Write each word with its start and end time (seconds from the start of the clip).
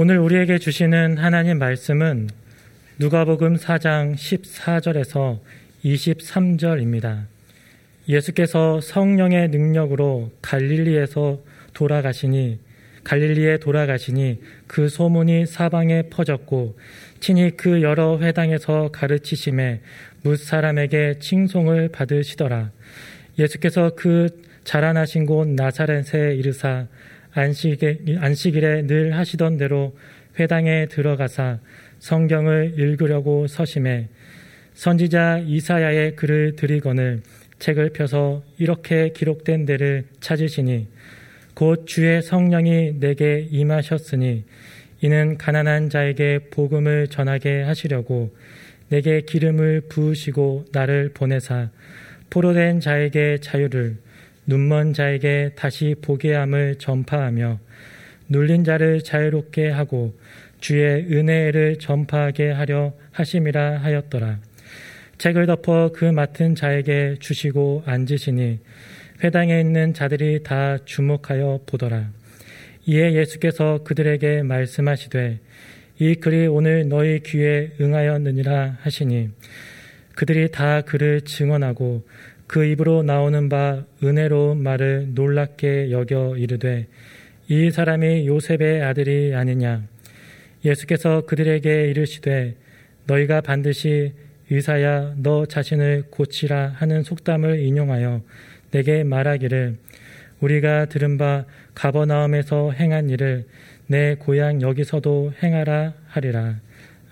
오늘 0.00 0.18
우리에게 0.20 0.58
주시는 0.58 1.18
하나님 1.18 1.58
말씀은 1.58 2.28
누가복음 3.00 3.56
4장 3.56 4.14
14절에서 4.14 5.40
23절입니다. 5.84 7.24
예수께서 8.08 8.80
성령의 8.80 9.48
능력으로 9.48 10.30
갈릴리에서 10.40 11.42
돌아가시니 11.74 12.60
갈릴리에 13.02 13.58
돌아가시니 13.58 14.40
그 14.68 14.88
소문이 14.88 15.46
사방에 15.46 16.02
퍼졌고 16.10 16.78
친히 17.18 17.56
그 17.56 17.82
여러 17.82 18.20
회당에서 18.20 18.90
가르치심에 18.92 19.80
무 20.22 20.36
사람에게 20.36 21.18
칭송을 21.18 21.88
받으시더라. 21.88 22.70
예수께서 23.36 23.90
그 23.96 24.28
자라나신 24.62 25.26
곳 25.26 25.48
나사렛에 25.48 26.36
이르사 26.36 26.86
안식에, 27.32 27.98
안식일에 28.18 28.86
늘 28.86 29.16
하시던 29.16 29.56
대로 29.58 29.96
회당에 30.38 30.86
들어가사 30.86 31.58
성경을 31.98 32.74
읽으려고 32.76 33.46
서심해 33.46 34.08
선지자 34.74 35.40
이사야의 35.46 36.14
글을 36.16 36.54
드리거늘 36.56 37.22
책을 37.58 37.90
펴서 37.90 38.42
이렇게 38.58 39.10
기록된 39.10 39.66
데를 39.66 40.04
찾으시니 40.20 40.86
곧 41.54 41.86
주의 41.86 42.22
성령이 42.22 43.00
내게 43.00 43.48
임하셨으니 43.50 44.44
이는 45.00 45.36
가난한 45.36 45.90
자에게 45.90 46.50
복음을 46.50 47.08
전하게 47.08 47.62
하시려고 47.62 48.32
내게 48.88 49.20
기름을 49.22 49.82
부으시고 49.88 50.66
나를 50.72 51.10
보내사 51.12 51.70
포로된 52.30 52.80
자에게 52.80 53.38
자유를 53.40 53.96
눈먼 54.48 54.94
자에게 54.94 55.50
다시 55.54 55.94
보게 56.00 56.34
함을 56.34 56.76
전파하며 56.76 57.60
눌린 58.28 58.64
자를 58.64 59.02
자유롭게 59.02 59.68
하고 59.68 60.18
주의 60.58 61.04
은혜를 61.12 61.78
전파하게 61.78 62.52
하려 62.52 62.94
하심이라 63.12 63.80
하였더라. 63.80 64.38
책을 65.18 65.44
덮어 65.44 65.90
그 65.92 66.06
맡은 66.06 66.54
자에게 66.54 67.16
주시고 67.20 67.82
앉으시니 67.84 68.58
회당에 69.22 69.60
있는 69.60 69.92
자들이 69.92 70.42
다 70.42 70.78
주목하여 70.82 71.60
보더라. 71.66 72.08
이에 72.86 73.12
예수께서 73.12 73.82
그들에게 73.84 74.44
말씀하시되 74.44 75.40
이 75.98 76.14
글이 76.14 76.46
오늘 76.46 76.88
너희 76.88 77.20
귀에 77.20 77.72
응하였느니라 77.78 78.78
하시니 78.80 79.28
그들이 80.14 80.50
다 80.50 80.80
그를 80.80 81.20
증언하고 81.20 82.04
그 82.48 82.64
입으로 82.64 83.02
나오는 83.04 83.48
바 83.48 83.84
은혜로운 84.02 84.62
말을 84.62 85.10
놀랍게 85.14 85.92
여겨 85.92 86.38
이르되 86.38 86.88
이 87.48 87.70
사람이 87.70 88.26
요셉의 88.26 88.82
아들이 88.82 89.34
아니냐 89.34 89.84
예수께서 90.64 91.20
그들에게 91.26 91.90
이르시되 91.90 92.56
너희가 93.06 93.42
반드시 93.42 94.12
의사야 94.50 95.14
너 95.18 95.46
자신을 95.46 96.04
고치라 96.10 96.72
하는 96.76 97.02
속담을 97.02 97.60
인용하여 97.60 98.22
내게 98.70 99.04
말하기를 99.04 99.76
우리가 100.40 100.86
들은 100.86 101.18
바 101.18 101.44
가버나움에서 101.74 102.72
행한 102.72 103.10
일을 103.10 103.44
내 103.86 104.14
고향 104.14 104.62
여기서도 104.62 105.32
행하라 105.42 105.94
하리라. 106.08 106.60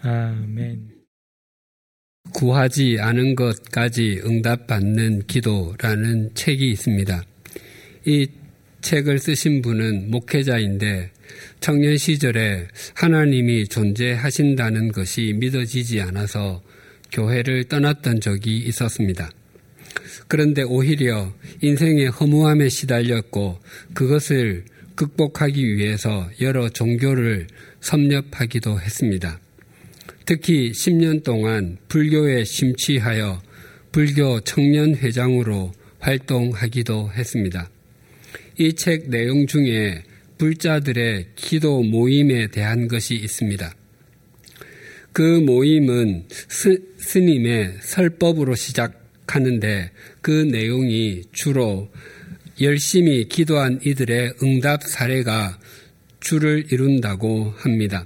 아멘. 0.02 0.95
구하지 2.36 2.98
않은 3.00 3.34
것까지 3.34 4.20
응답받는 4.22 5.22
기도라는 5.26 6.32
책이 6.34 6.70
있습니다. 6.70 7.24
이 8.04 8.26
책을 8.82 9.18
쓰신 9.18 9.62
분은 9.62 10.10
목회자인데 10.10 11.12
청년 11.60 11.96
시절에 11.96 12.68
하나님이 12.92 13.68
존재하신다는 13.68 14.92
것이 14.92 15.34
믿어지지 15.38 16.02
않아서 16.02 16.62
교회를 17.10 17.64
떠났던 17.64 18.20
적이 18.20 18.58
있었습니다. 18.58 19.30
그런데 20.28 20.62
오히려 20.62 21.32
인생의 21.62 22.08
허무함에 22.08 22.68
시달렸고 22.68 23.60
그것을 23.94 24.66
극복하기 24.94 25.74
위해서 25.74 26.28
여러 26.42 26.68
종교를 26.68 27.46
섭렵하기도 27.80 28.78
했습니다. 28.78 29.40
특히 30.26 30.72
10년 30.72 31.22
동안 31.22 31.78
불교에 31.86 32.42
심취하여 32.42 33.40
불교 33.92 34.40
청년회장으로 34.40 35.72
활동하기도 36.00 37.12
했습니다. 37.12 37.70
이 38.58 38.72
책 38.72 39.08
내용 39.08 39.46
중에 39.46 40.02
불자들의 40.38 41.26
기도 41.36 41.82
모임에 41.82 42.48
대한 42.48 42.88
것이 42.88 43.14
있습니다. 43.14 43.72
그 45.12 45.40
모임은 45.40 46.24
스, 46.28 46.82
스님의 46.98 47.76
설법으로 47.80 48.56
시작하는데 48.56 49.92
그 50.20 50.30
내용이 50.30 51.22
주로 51.32 51.88
열심히 52.60 53.28
기도한 53.28 53.78
이들의 53.84 54.34
응답 54.42 54.82
사례가 54.82 55.58
주를 56.18 56.66
이룬다고 56.72 57.54
합니다. 57.56 58.04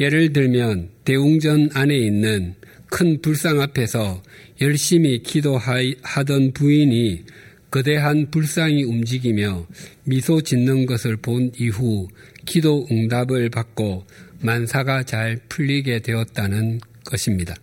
예를 0.00 0.32
들면 0.32 0.90
대웅전 1.04 1.70
안에 1.74 1.96
있는 1.96 2.54
큰 2.90 3.20
불상 3.20 3.60
앞에서 3.60 4.22
열심히 4.60 5.22
기도하던 5.22 6.52
부인이 6.52 7.24
거대한 7.70 8.30
불상이 8.30 8.82
움직이며 8.84 9.66
미소 10.04 10.40
짓는 10.40 10.86
것을 10.86 11.16
본 11.16 11.52
이후 11.58 12.08
기도 12.46 12.86
응답을 12.90 13.50
받고 13.50 14.06
만사가 14.40 15.02
잘 15.02 15.38
풀리게 15.48 16.00
되었다는 16.00 16.80
것입니다. 17.04 17.54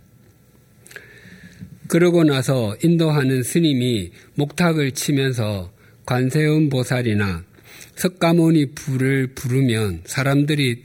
그러고 1.87 2.23
나서 2.23 2.75
인도하는 2.83 3.43
스님이 3.43 4.11
목탁을 4.35 4.91
치면서 4.91 5.71
관세음 6.05 6.69
보살이나 6.69 7.43
석가모니 7.95 8.73
불을 8.73 9.27
부르면 9.35 10.01
사람들이 10.05 10.83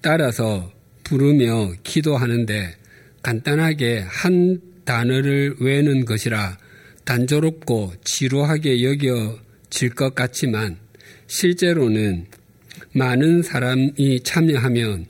따라서 0.00 0.72
부르며 1.04 1.72
기도하는데 1.82 2.76
간단하게 3.22 4.04
한 4.06 4.60
단어를 4.84 5.56
외는 5.60 6.04
것이라 6.04 6.56
단조롭고 7.04 7.92
지루하게 8.04 8.82
여겨질 8.82 9.90
것 9.94 10.14
같지만 10.14 10.78
실제로는 11.26 12.26
많은 12.92 13.42
사람이 13.42 14.20
참여하면 14.24 15.06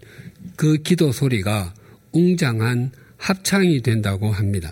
그 0.56 0.78
기도 0.78 1.12
소리가 1.12 1.74
웅장한 2.12 2.92
합창이 3.16 3.82
된다고 3.82 4.30
합니다. 4.30 4.70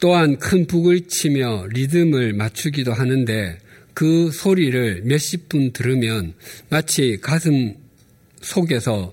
또한 0.00 0.38
큰 0.38 0.66
북을 0.66 1.08
치며 1.08 1.66
리듬을 1.68 2.32
맞추기도 2.32 2.92
하는데 2.92 3.58
그 3.94 4.30
소리를 4.30 5.02
몇십 5.04 5.48
분 5.48 5.72
들으면 5.72 6.34
마치 6.68 7.18
가슴 7.20 7.74
속에서 8.40 9.12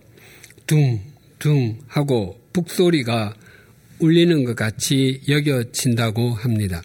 둥둥 0.66 1.80
하고 1.88 2.40
북소리가 2.54 3.36
울리는 4.00 4.44
것 4.44 4.56
같이 4.56 5.22
여겨진다고 5.28 6.32
합니다. 6.32 6.82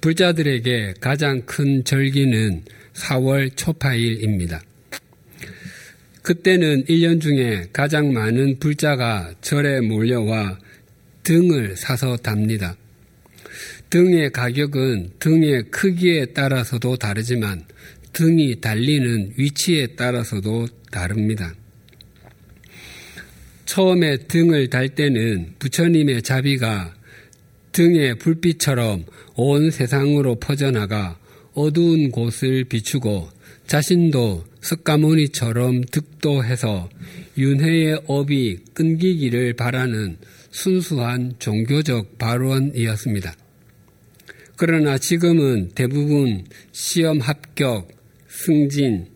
불자들에게 0.00 0.94
가장 1.00 1.42
큰 1.42 1.84
절기는 1.84 2.64
4월 2.94 3.54
초파일입니다. 3.54 4.62
그때는 6.22 6.84
1년 6.84 7.20
중에 7.20 7.68
가장 7.72 8.12
많은 8.12 8.58
불자가 8.58 9.34
절에 9.40 9.80
몰려와 9.80 10.58
등을 11.22 11.76
사서 11.76 12.16
답니다. 12.16 12.76
등의 13.90 14.30
가격은 14.30 15.10
등의 15.18 15.64
크기에 15.70 16.26
따라서도 16.26 16.96
다르지만 16.96 17.64
등이 18.12 18.60
달리는 18.60 19.32
위치에 19.36 19.88
따라서도 19.88 20.68
다릅니다. 20.92 21.52
처음에 23.66 24.16
등을 24.28 24.70
달 24.70 24.88
때는 24.90 25.54
부처님의 25.58 26.22
자비가 26.22 26.94
등의 27.72 28.18
불빛처럼 28.18 29.04
온 29.34 29.70
세상으로 29.70 30.36
퍼져나가 30.36 31.18
어두운 31.54 32.10
곳을 32.10 32.64
비추고 32.64 33.28
자신도 33.66 34.44
석가모니처럼 34.60 35.82
득도해서 35.90 36.90
윤회의 37.38 38.02
업이 38.06 38.58
끊기기를 38.74 39.54
바라는 39.54 40.18
순수한 40.50 41.34
종교적 41.38 42.18
발언이었습니다. 42.18 43.34
그러나 44.60 44.98
지금은 44.98 45.70
대부분 45.74 46.44
시험 46.70 47.18
합격, 47.18 47.88
승진, 48.28 49.06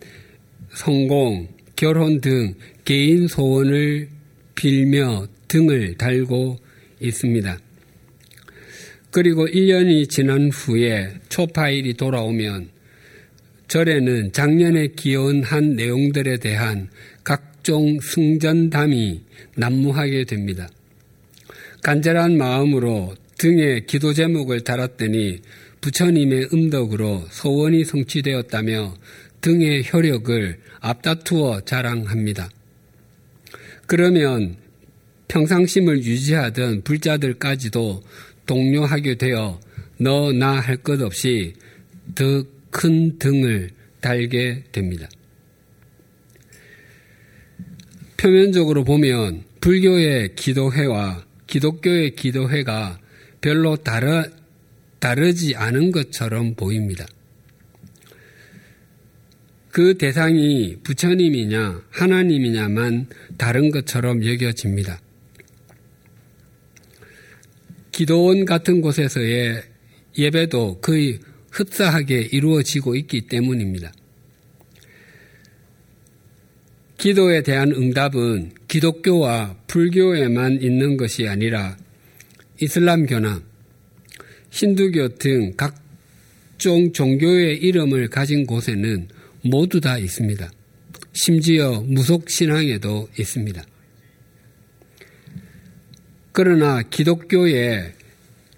성공, 0.73 1.49
결혼 1.77 2.23
등 2.23 2.55
개인 2.87 3.29
소원을 3.29 4.09
빌며 4.55 5.27
등을 5.49 5.99
달고 5.99 6.57
있습니다. 6.99 7.59
그리고 9.11 9.47
1년이 9.47 10.09
지난 10.09 10.49
후에 10.49 11.13
초파일이 11.29 11.93
돌아오면 11.93 12.71
절에는 13.69 14.33
작년에 14.33 14.87
기원한 14.97 15.77
내용들에 15.77 16.39
대한 16.39 16.89
각종 17.23 18.01
승전담이 18.01 19.21
난무하게 19.57 20.25
됩니다. 20.25 20.71
간절한 21.83 22.39
마음으로 22.39 23.15
등에 23.39 23.81
기도 23.87 24.13
제목을 24.13 24.63
달았더니 24.63 25.41
부처님의 25.81 26.49
음덕으로 26.53 27.27
소원이 27.31 27.85
성취되었다며 27.85 28.95
등의 29.41 29.85
효력을 29.93 30.59
앞다투어 30.81 31.63
자랑합니다. 31.63 32.49
그러면 33.87 34.57
평상심을 35.29 35.99
유지하던 36.05 36.83
불자들까지도 36.83 38.03
동료하게 38.47 39.17
되어 39.17 39.61
너 39.99 40.33
나 40.33 40.59
할 40.61 40.77
것 40.83 41.01
없이 41.03 41.55
더 42.15 42.45
큰 42.71 43.19
등을 43.19 43.71
달게 44.01 44.65
됩니다. 44.73 45.09
표면적으로 48.17 48.83
보면 48.85 49.45
불교의 49.61 50.35
기도회와 50.35 51.25
기독교의 51.47 52.17
기도회가 52.17 52.99
별로 53.45 53.77
다르, 53.77 54.25
다르지 55.01 55.55
않은 55.55 55.93
것처럼 55.93 56.55
보입니다. 56.55 57.07
그 59.71 59.99
대상이 59.99 60.77
부처님이냐 60.83 61.83
하나님이냐만 61.91 63.07
다른 63.37 63.71
것처럼 63.71 64.25
여겨집니다. 64.25 64.99
기도원 67.93 68.47
같은 68.47 68.81
곳에서의 68.81 69.63
예배도 70.17 70.81
거의 70.81 71.19
흡사하게 71.51 72.31
이루어지고 72.33 72.97
있기 72.97 73.27
때문입니다. 73.27 73.93
기도에 76.97 77.43
대한 77.43 77.73
응답은 77.73 78.53
기독교와 78.69 79.59
불교에만 79.67 80.63
있는 80.63 80.97
것이 80.97 81.29
아니라 81.29 81.77
이슬람교나 82.61 83.43
힌두교 84.51 85.17
등 85.17 85.53
각종 85.57 86.93
종교의 86.93 87.59
이름을 87.59 88.09
가진 88.09 88.47
곳에는 88.47 89.09
모두 89.43 89.81
다 89.81 89.99
있습니다. 89.99 90.51
심지어 91.13 91.81
무속신앙에도 91.83 93.09
있습니다. 93.19 93.65
그러나 96.33 96.83
기독교의 96.83 97.93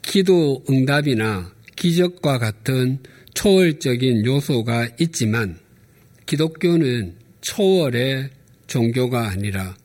기도 0.03 0.65
응답이나 0.71 1.55
기적과 1.77 2.39
같은 2.39 2.99
초월적인 3.35 4.25
요소가 4.25 4.89
있지만 4.99 5.59
기독교는 6.25 7.17
초월의 7.43 8.31
종교가 8.67 9.29
아니라 9.29 9.77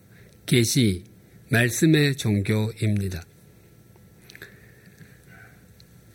계시, 0.46 1.04
말씀의 1.50 2.16
종교입니다. 2.16 3.24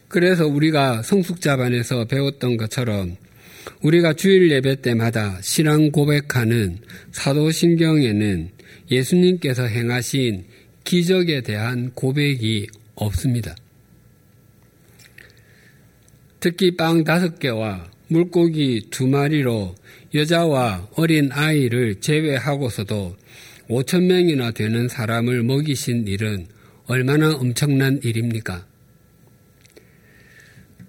그래서 0.09 0.47
우리가 0.47 1.03
성숙자반에서 1.03 2.05
배웠던 2.07 2.57
것처럼 2.57 3.17
우리가 3.83 4.15
주일 4.15 4.51
예배 4.51 4.81
때마다 4.81 5.39
신앙 5.43 5.91
고백하는 5.91 6.79
사도신경에는 7.13 8.51
예수님께서 8.91 9.65
행하신 9.65 10.45
기적에 10.85 11.41
대한 11.41 11.91
고백이 11.93 12.69
없습니다. 12.95 13.57
특히 16.39 16.77
빵 16.77 17.03
다섯 17.03 17.39
개와 17.39 17.91
물고기 18.09 18.87
두 18.91 19.09
마리로 19.09 19.75
여자와 20.15 20.89
어린 20.95 21.31
아이를 21.33 21.97
제외하고서도 22.01 23.17
5천 23.69 24.05
명이나 24.05 24.53
되는 24.53 24.89
사람을 24.89 25.43
먹이신 25.43 26.07
일은 26.07 26.47
얼마나 26.87 27.33
엄청난 27.35 27.99
일입니까? 28.03 28.66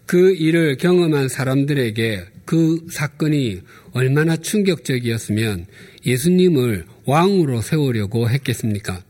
그 0.08 0.34
일을 0.34 0.78
경험한 0.78 1.28
사람들에게 1.28 2.26
그 2.46 2.88
사건이 2.90 3.60
얼마나 3.92 4.38
충격적이었으면 4.38 5.68
예수님을 6.06 6.86
왕으로 7.06 7.62
세우려고 7.62 8.30
했겠습니까? 8.30 9.04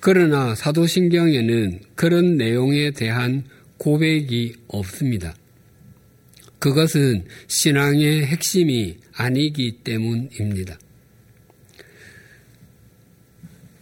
그러나 0.00 0.54
사도신경에는 0.54 1.80
그런 1.94 2.38
내용에 2.38 2.92
대한 2.92 3.44
고백이 3.76 4.54
없습니다. 4.68 5.34
그것은 6.58 7.26
신앙의 7.48 8.24
핵심이 8.24 8.96
아니기 9.12 9.80
때문입니다. 9.84 10.78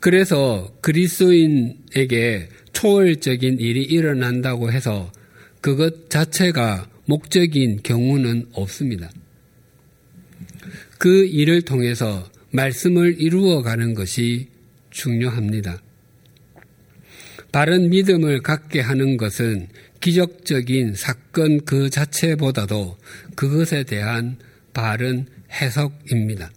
그래서 0.01 0.75
그리스도인에게 0.81 2.49
초월적인 2.81 3.61
일이 3.61 3.83
일어난다고 3.83 4.73
해서 4.73 5.13
그것 5.61 6.09
자체가 6.09 6.89
목적인 7.05 7.83
경우는 7.83 8.47
없습니다. 8.53 9.11
그 10.97 11.27
일을 11.27 11.61
통해서 11.61 12.31
말씀을 12.53 13.21
이루어가는 13.21 13.93
것이 13.93 14.49
중요합니다. 14.89 15.83
바른 17.53 17.91
믿음을 17.91 18.41
갖게 18.41 18.81
하는 18.81 19.19
것은 19.19 19.69
기적적인 20.01 20.95
사건 20.95 21.63
그 21.67 21.91
자체보다도 21.91 22.97
그것에 23.35 23.83
대한 23.83 24.39
바른 24.73 25.27
해석입니다. 25.53 26.51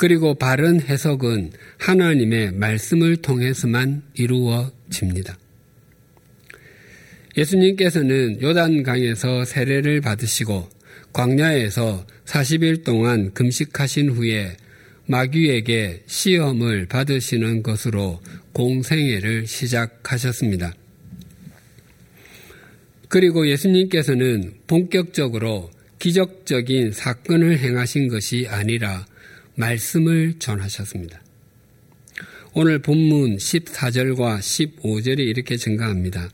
그리고 0.00 0.32
바른 0.32 0.80
해석은 0.80 1.52
하나님의 1.76 2.52
말씀을 2.52 3.16
통해서만 3.16 4.00
이루어집니다. 4.14 5.36
예수님께서는 7.36 8.40
요단강에서 8.40 9.44
세례를 9.44 10.00
받으시고 10.00 10.70
광야에서 11.12 12.06
40일 12.24 12.82
동안 12.82 13.34
금식하신 13.34 14.08
후에 14.12 14.56
마귀에게 15.04 16.04
시험을 16.06 16.86
받으시는 16.86 17.62
것으로 17.62 18.22
공생애를 18.54 19.46
시작하셨습니다. 19.46 20.72
그리고 23.10 23.46
예수님께서는 23.50 24.54
본격적으로 24.66 25.70
기적적인 25.98 26.92
사건을 26.92 27.58
행하신 27.58 28.08
것이 28.08 28.46
아니라 28.48 29.04
말씀을 29.60 30.34
전하셨습니다. 30.38 31.20
오늘 32.54 32.80
본문 32.80 33.36
14절과 33.36 34.38
15절이 34.38 35.20
이렇게 35.20 35.56
증가합니다. 35.56 36.30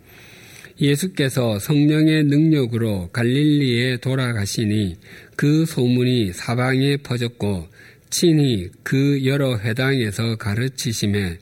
예수께서 0.80 1.59
성령의 1.59 2.25
능력으로 2.25 3.11
갈릴리에 3.12 3.99
돌아가시니 3.99 4.97
그 5.35 5.66
소문이 5.66 6.33
사방에 6.33 6.99
퍼졌고 6.99 7.68
친히 8.09 8.68
그 8.83 9.25
여러 9.26 9.59
회당에서 9.59 10.37
가르치심에 10.37 11.38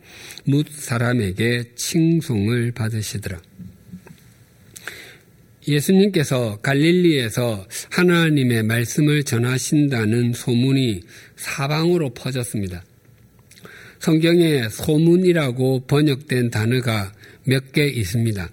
뭇 0.46 0.66
사람에게 0.70 1.74
칭송을 1.76 2.72
받으시더라. 2.72 3.40
예수님께서 5.66 6.58
갈릴리에서 6.62 7.66
하나님의 7.90 8.62
말씀을 8.64 9.24
전하신다는 9.24 10.32
소문이 10.32 11.00
사방으로 11.36 12.10
퍼졌습니다. 12.14 12.84
성경에 14.00 14.68
소문이라고 14.68 15.86
번역된 15.86 16.50
단어가 16.50 17.12
몇 17.44 17.72
개 17.72 17.86
있습니다. 17.86 18.50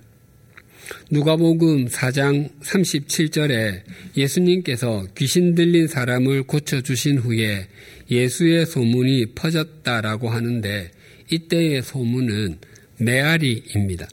누가복음 1.10 1.88
4장 1.88 2.50
37절에 2.62 3.82
예수님께서 4.18 5.08
귀신 5.18 5.56
들린 5.56 5.88
사람을 5.88 6.44
고쳐 6.44 6.82
주신 6.82 7.18
후에 7.18 7.68
예수의 8.10 8.66
소문이 8.66 9.28
퍼졌다라고 9.36 10.30
하는데 10.30 10.92
이때의 11.32 11.82
소문은 11.82 12.58
메아리입니다. 12.98 14.08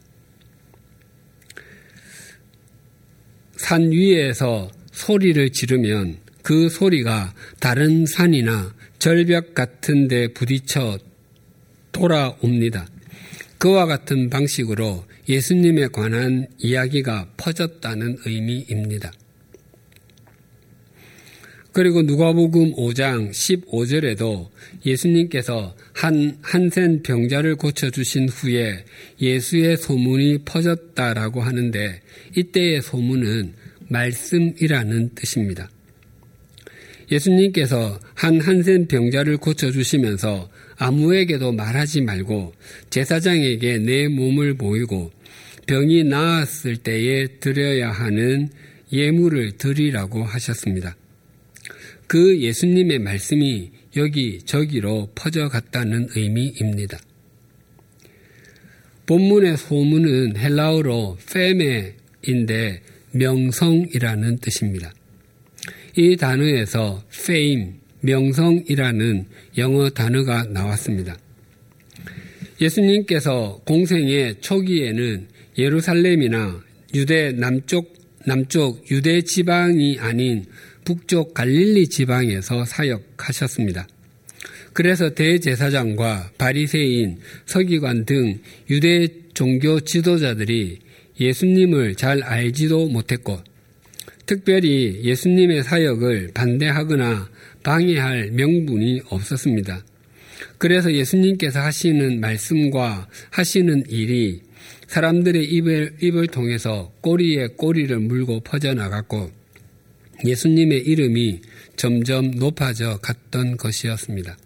산 3.59 3.91
위에서 3.91 4.71
소리를 4.93 5.49
지르면 5.51 6.17
그 6.41 6.69
소리가 6.69 7.33
다른 7.59 8.05
산이나 8.05 8.73
절벽 8.99 9.53
같은 9.53 10.07
데 10.07 10.29
부딪혀 10.29 10.97
돌아옵니다. 11.91 12.87
그와 13.57 13.85
같은 13.85 14.29
방식으로 14.29 15.03
예수님에 15.27 15.89
관한 15.89 16.47
이야기가 16.57 17.31
퍼졌다는 17.35 18.19
의미입니다. 18.25 19.11
그리고 21.73 22.01
누가복음 22.01 22.75
5장 22.75 23.31
15절에도 23.31 24.47
예수님께서 24.85 25.75
한 25.99 26.37
한센 26.41 27.03
병자를 27.03 27.57
고쳐 27.57 27.89
주신 27.89 28.29
후에 28.29 28.85
예수의 29.19 29.75
소문이 29.75 30.45
퍼졌다라고 30.45 31.41
하는데 31.41 31.99
이때의 32.37 32.81
소문은 32.81 33.51
말씀이라는 33.89 35.09
뜻입니다. 35.13 35.69
예수님께서 37.11 37.99
한 38.13 38.39
한센 38.39 38.87
병자를 38.87 39.35
고쳐주시면서 39.39 40.49
아무에게도 40.77 41.51
말하지 41.51 41.99
말고 41.99 42.53
제사장에게 42.91 43.79
내 43.79 44.07
몸을 44.07 44.53
보이고 44.53 45.11
병이 45.67 46.05
나았을 46.05 46.77
때에 46.77 47.27
드려야 47.41 47.91
하는 47.91 48.47
예물을 48.93 49.57
드리라고 49.57 50.23
하셨습니다. 50.23 50.95
그 52.07 52.39
예수님의 52.39 52.99
말씀이 52.99 53.71
여기 53.95 54.39
저기로 54.45 55.09
퍼져갔다는 55.15 56.09
의미입니다. 56.15 56.99
본문의 59.05 59.57
소문은 59.57 60.37
헬라어로 60.37 61.17
페메인데 61.33 62.81
명성이라는 63.11 64.37
뜻입니다. 64.37 64.93
이 65.97 66.15
단어에서 66.15 67.03
fame, 67.11 67.73
명성이라는 68.01 69.25
영어 69.57 69.89
단어가 69.89 70.43
나왔습니다. 70.43 71.17
예수님께서 72.61 73.61
공생의 73.65 74.41
초기에는 74.41 75.27
예루살렘이나 75.57 76.61
유대 76.93 77.31
남쪽, 77.31 77.93
남쪽 78.25 78.89
유대 78.91 79.21
지방이 79.21 79.97
아닌 79.99 80.45
북쪽 80.85 81.33
갈릴리 81.33 81.87
지방에서 81.87 82.65
사역하셨습니다. 82.65 83.87
그래서 84.73 85.09
대제사장과 85.09 86.31
바리새인, 86.37 87.17
서기관 87.45 88.05
등 88.05 88.39
유대 88.69 89.07
종교 89.33 89.79
지도자들이 89.79 90.79
예수님을 91.19 91.95
잘 91.95 92.23
알지도 92.23 92.87
못했고 92.87 93.39
특별히 94.25 95.01
예수님의 95.03 95.63
사역을 95.63 96.31
반대하거나 96.33 97.29
방해할 97.63 98.31
명분이 98.31 99.01
없었습니다. 99.09 99.83
그래서 100.57 100.93
예수님께서 100.93 101.59
하시는 101.59 102.19
말씀과 102.19 103.07
하시는 103.31 103.83
일이 103.89 104.41
사람들의 104.87 105.43
입을, 105.45 105.95
입을 106.01 106.27
통해서 106.27 106.91
꼬리에 107.01 107.47
꼬리를 107.57 107.97
물고 107.99 108.39
퍼져나갔고 108.41 109.38
예수님의 110.25 110.79
이름이 110.79 111.41
점점 111.75 112.31
높아져 112.31 112.97
갔던 113.01 113.57
것이었습니다. 113.57 114.37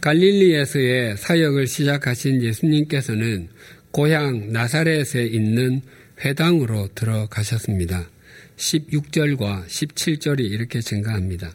갈릴리에서의 0.00 1.16
사역을 1.16 1.66
시작하신 1.66 2.42
예수님께서는 2.42 3.48
고향 3.90 4.52
나사렛에 4.52 5.26
있는 5.26 5.82
회당으로 6.24 6.88
들어가셨습니다. 6.94 8.08
16절과 8.56 9.66
17절이 9.66 10.40
이렇게 10.40 10.80
증가합니다. 10.80 11.52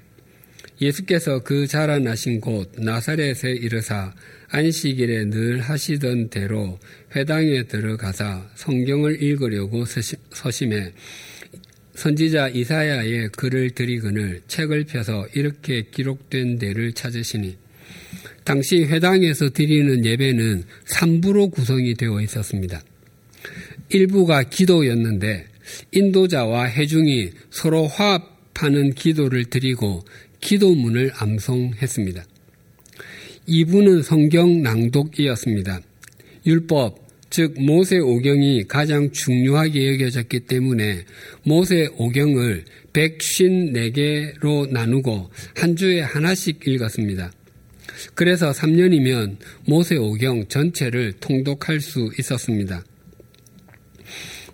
예수께서 0.81 1.39
그 1.39 1.67
자라나신 1.67 2.41
곳 2.41 2.71
나사렛에 2.77 3.51
이르사 3.51 4.13
안식일에 4.49 5.25
늘 5.29 5.61
하시던 5.61 6.29
대로 6.29 6.79
회당에 7.15 7.63
들어가사 7.63 8.49
성경을 8.55 9.21
읽으려고 9.21 9.85
서심해 10.31 10.91
선지자 12.01 12.49
이사야의 12.49 13.29
글을 13.29 13.69
드리거늘 13.75 14.41
책을 14.47 14.85
펴서 14.85 15.27
이렇게 15.35 15.83
기록된 15.91 16.57
데를 16.57 16.93
찾으시니 16.93 17.55
당시 18.43 18.85
회당에서 18.85 19.51
드리는 19.51 20.03
예배는 20.03 20.63
3부로 20.87 21.51
구성이 21.51 21.93
되어 21.93 22.19
있었습니다. 22.21 22.81
일부가 23.89 24.41
기도였는데 24.41 25.45
인도자와 25.91 26.63
해중이 26.63 27.29
서로 27.51 27.85
화합하는 27.85 28.95
기도를 28.95 29.45
드리고 29.45 30.03
기도문을 30.39 31.11
암송했습니다. 31.13 32.25
2부는 33.47 34.01
성경 34.01 34.63
낭독이었습니다. 34.63 35.81
율법, 36.47 37.10
즉 37.31 37.55
모세 37.57 37.97
오경이 37.97 38.65
가장 38.67 39.09
중요하게 39.09 39.93
여겨졌기 39.93 40.41
때문에 40.41 41.05
모세 41.43 41.87
오경을 41.97 42.65
154개로 42.91 44.69
나누고 44.69 45.29
한 45.55 45.77
주에 45.77 46.01
하나씩 46.01 46.59
읽었습니다. 46.67 47.31
그래서 48.15 48.51
3년이면 48.51 49.37
모세 49.65 49.95
오경 49.95 50.49
전체를 50.49 51.13
통독할 51.21 51.79
수 51.79 52.11
있었습니다. 52.19 52.83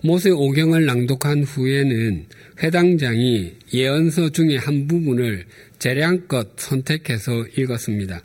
모세 0.03 0.29
오경을 0.29 0.85
낭독한 0.85 1.45
후에는 1.45 2.27
회당장이 2.61 3.53
예언서 3.73 4.29
중의 4.29 4.59
한 4.59 4.87
부분을 4.87 5.45
재량껏 5.79 6.51
선택해서 6.57 7.43
읽었습니다. 7.57 8.21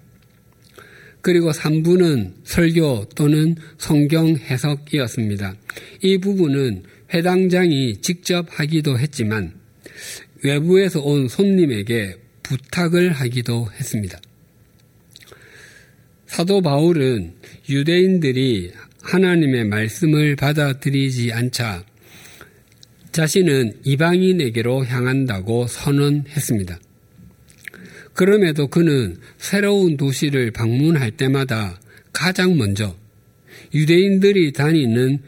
그리고 1.23 1.53
3부는 1.53 2.33
설교 2.45 3.07
또는 3.15 3.55
성경 3.79 4.37
해석이었습니다. 4.37 5.55
이 6.03 6.19
부분은 6.19 6.83
회당장이 7.15 8.01
직접 8.01 8.47
하기도 8.51 8.99
했지만 8.99 9.55
외부에서 10.43 11.01
온 11.01 11.29
손님에게 11.29 12.17
부탁을 12.43 13.13
하기도 13.13 13.69
했습니다. 13.79 14.21
사도 16.27 16.61
바울은 16.61 17.35
유대인들이 17.69 18.73
하나님의 19.03 19.67
말씀을 19.67 20.35
받아들이지 20.37 21.33
않자 21.33 21.85
자신은 23.13 23.81
이방인에게로 23.85 24.87
향한다고 24.87 25.67
선언했습니다. 25.67 26.79
그럼에도 28.15 28.69
그는 28.69 29.17
새로운 29.39 29.97
도시를 29.97 30.51
방문할 30.51 31.13
때마다 31.13 31.81
가장 32.13 32.57
먼저 32.57 32.97
유대인들이 33.75 34.53
다니는 34.53 35.19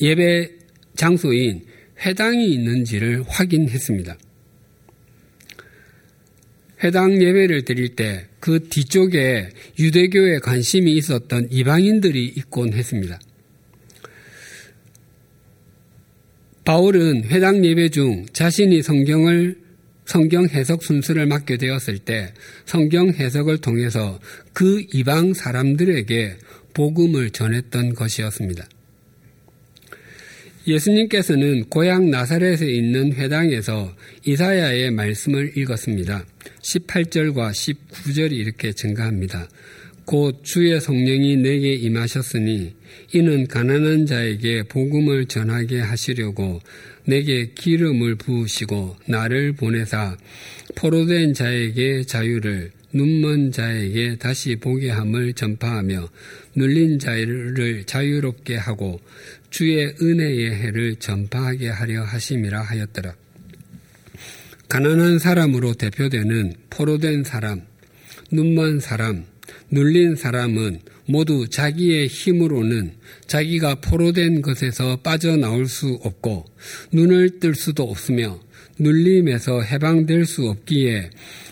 예배 0.00 0.50
장소인 0.94 1.64
회당이 2.04 2.52
있는지를 2.52 3.24
확인했습니다. 3.26 4.16
회당 6.84 7.20
예배를 7.20 7.64
드릴 7.64 7.96
때 7.96 8.26
그 8.42 8.58
뒤쪽에 8.68 9.50
유대교에 9.78 10.40
관심이 10.40 10.96
있었던 10.96 11.46
이방인들이 11.52 12.26
있곤 12.38 12.72
했습니다. 12.72 13.20
바울은 16.64 17.22
회당 17.26 17.64
예배 17.64 17.90
중 17.90 18.26
자신이 18.32 18.82
성경을 18.82 19.61
성경 20.12 20.46
해석 20.46 20.82
순서를 20.82 21.24
맡게 21.24 21.56
되었을 21.56 21.96
때 21.96 22.34
성경 22.66 23.08
해석을 23.08 23.62
통해서 23.62 24.20
그 24.52 24.84
이방 24.92 25.32
사람들에게 25.32 26.36
복음을 26.74 27.30
전했던 27.30 27.94
것이었습니다. 27.94 28.68
예수님께서는 30.66 31.64
고향 31.70 32.10
나사렛에 32.10 32.70
있는 32.70 33.14
회당에서 33.14 33.96
이사야의 34.26 34.90
말씀을 34.90 35.56
읽었습니다. 35.56 36.26
18절과 36.60 37.52
19절이 37.52 38.32
이렇게 38.32 38.74
증가합니다. 38.74 39.48
곧 40.04 40.40
주의 40.42 40.78
성령이 40.78 41.36
내게 41.36 41.72
임하셨으니 41.72 42.74
이는 43.14 43.46
가난한 43.46 44.04
자에게 44.04 44.64
복음을 44.64 45.24
전하게 45.24 45.80
하시려고 45.80 46.60
내게 47.04 47.50
기름을 47.54 48.16
부으시고 48.16 48.96
나를 49.06 49.52
보내사 49.54 50.16
포로된 50.74 51.34
자에게 51.34 52.04
자유를 52.04 52.70
눈먼 52.92 53.52
자에게 53.52 54.16
다시 54.18 54.56
보게 54.56 54.90
함을 54.90 55.32
전파하며 55.32 56.08
눌린 56.54 56.98
자를 56.98 57.84
자유롭게 57.84 58.56
하고 58.56 59.00
주의 59.50 59.94
은혜의 60.00 60.54
해를 60.54 60.96
전파하게 60.96 61.68
하려 61.68 62.02
하심이라 62.02 62.60
하였더라. 62.60 63.14
가난한 64.68 65.18
사람으로 65.18 65.74
대표되는 65.74 66.54
포로된 66.70 67.24
사람, 67.24 67.62
눈먼 68.30 68.80
사람, 68.80 69.24
눌린 69.72 70.16
사람은 70.16 70.80
모두 71.06 71.48
자기의 71.48 72.06
힘으로는 72.06 72.92
자기가 73.26 73.76
포로된 73.76 74.42
것에서 74.42 74.96
빠져나올 74.96 75.66
수 75.66 75.98
없고 76.02 76.44
눈을 76.92 77.40
뜰 77.40 77.54
수도 77.54 77.84
없으며 77.84 78.38
눌림에서 78.78 79.62
해방될 79.62 80.26
수 80.26 80.46
없기에 80.48 81.10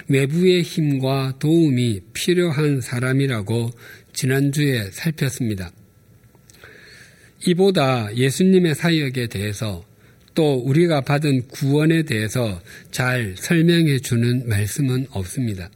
외부의 0.08 0.62
힘과 0.62 1.36
도움이 1.38 2.00
필요한 2.12 2.80
사람이라고 2.80 3.70
지난주에 4.12 4.90
살폈습니다. 4.90 5.72
이보다 7.46 8.14
예수님의 8.14 8.74
사역에 8.74 9.28
대해서 9.28 9.82
또 10.34 10.56
우리가 10.56 11.00
받은 11.00 11.48
구원에 11.48 12.02
대해서 12.02 12.60
잘 12.90 13.34
설명해 13.38 14.00
주는 14.00 14.46
말씀은 14.46 15.06
없습니다. 15.10 15.70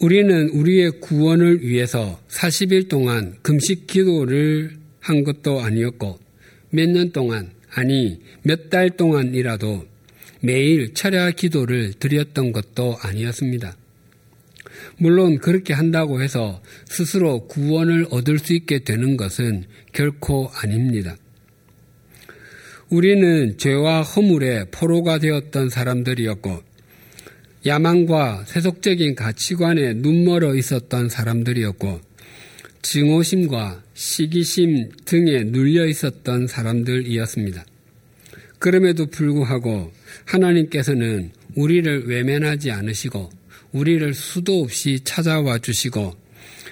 우리는 0.00 0.50
우리의 0.50 1.00
구원을 1.00 1.62
위해서 1.62 2.20
40일 2.28 2.88
동안 2.88 3.36
금식 3.42 3.86
기도를 3.88 4.76
한 5.00 5.24
것도 5.24 5.60
아니었고 5.60 6.18
몇 6.70 6.88
년 6.88 7.10
동안, 7.12 7.50
아니, 7.74 8.20
몇 8.42 8.70
달 8.70 8.90
동안이라도 8.90 9.86
매일 10.40 10.94
철야 10.94 11.32
기도를 11.32 11.94
드렸던 11.94 12.52
것도 12.52 12.96
아니었습니다. 13.00 13.76
물론 14.98 15.38
그렇게 15.38 15.72
한다고 15.72 16.22
해서 16.22 16.62
스스로 16.86 17.46
구원을 17.48 18.06
얻을 18.10 18.38
수 18.38 18.52
있게 18.54 18.80
되는 18.80 19.16
것은 19.16 19.64
결코 19.92 20.48
아닙니다. 20.62 21.16
우리는 22.90 23.58
죄와 23.58 24.02
허물에 24.02 24.66
포로가 24.70 25.18
되었던 25.18 25.70
사람들이었고 25.70 26.67
야망과 27.68 28.44
세속적인 28.46 29.14
가치관에 29.14 29.92
눈멀어 29.94 30.54
있었던 30.56 31.08
사람들이었고 31.08 32.00
증오심과 32.82 33.82
시기심 33.92 34.90
등에 35.04 35.44
눌려 35.44 35.86
있었던 35.86 36.46
사람들이었습니다. 36.46 37.64
그럼에도 38.58 39.06
불구하고 39.06 39.92
하나님께서는 40.24 41.30
우리를 41.54 42.08
외면하지 42.08 42.70
않으시고 42.70 43.30
우리를 43.72 44.14
수도 44.14 44.62
없이 44.62 45.00
찾아와 45.04 45.58
주시고 45.58 46.16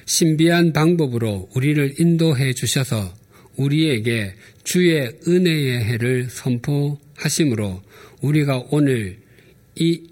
신비한 0.07 0.73
방법으로 0.73 1.51
우리를 1.55 2.01
인도해 2.01 2.55
주셔서 2.55 3.15
우리에게 3.57 4.35
주의 4.65 5.13
은혜의 5.29 5.85
해를 5.85 6.29
선포하심으로 6.31 7.83
우리가 8.23 8.65
오늘 8.71 9.19
이, 9.75 10.03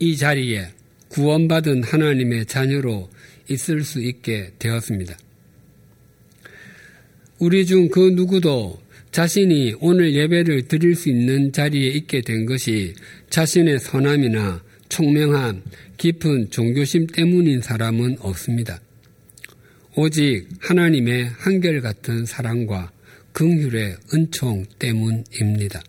이 0.00 0.16
자리에 0.16 0.66
구원받은 1.08 1.84
하나님의 1.84 2.46
자녀로 2.46 3.10
있을 3.48 3.84
수 3.84 4.00
있게 4.00 4.52
되었습니다. 4.58 5.16
우리 7.38 7.66
중 7.66 7.88
그 7.90 8.10
누구도 8.10 8.80
자신이 9.12 9.74
오늘 9.80 10.14
예배를 10.14 10.68
드릴 10.68 10.94
수 10.94 11.10
있는 11.10 11.52
자리에 11.52 11.90
있게 11.90 12.22
된 12.22 12.46
것이 12.46 12.94
자신의 13.28 13.80
선함이나 13.80 14.62
총명함, 14.88 15.62
깊은 15.96 16.50
종교심 16.50 17.08
때문인 17.08 17.60
사람은 17.60 18.16
없습니다. 18.20 18.80
오직 19.96 20.46
하나님의 20.60 21.26
한결같은 21.36 22.24
사랑과 22.24 22.90
긍휼의 23.32 23.96
은총 24.14 24.64
때문입니다. 24.78 25.82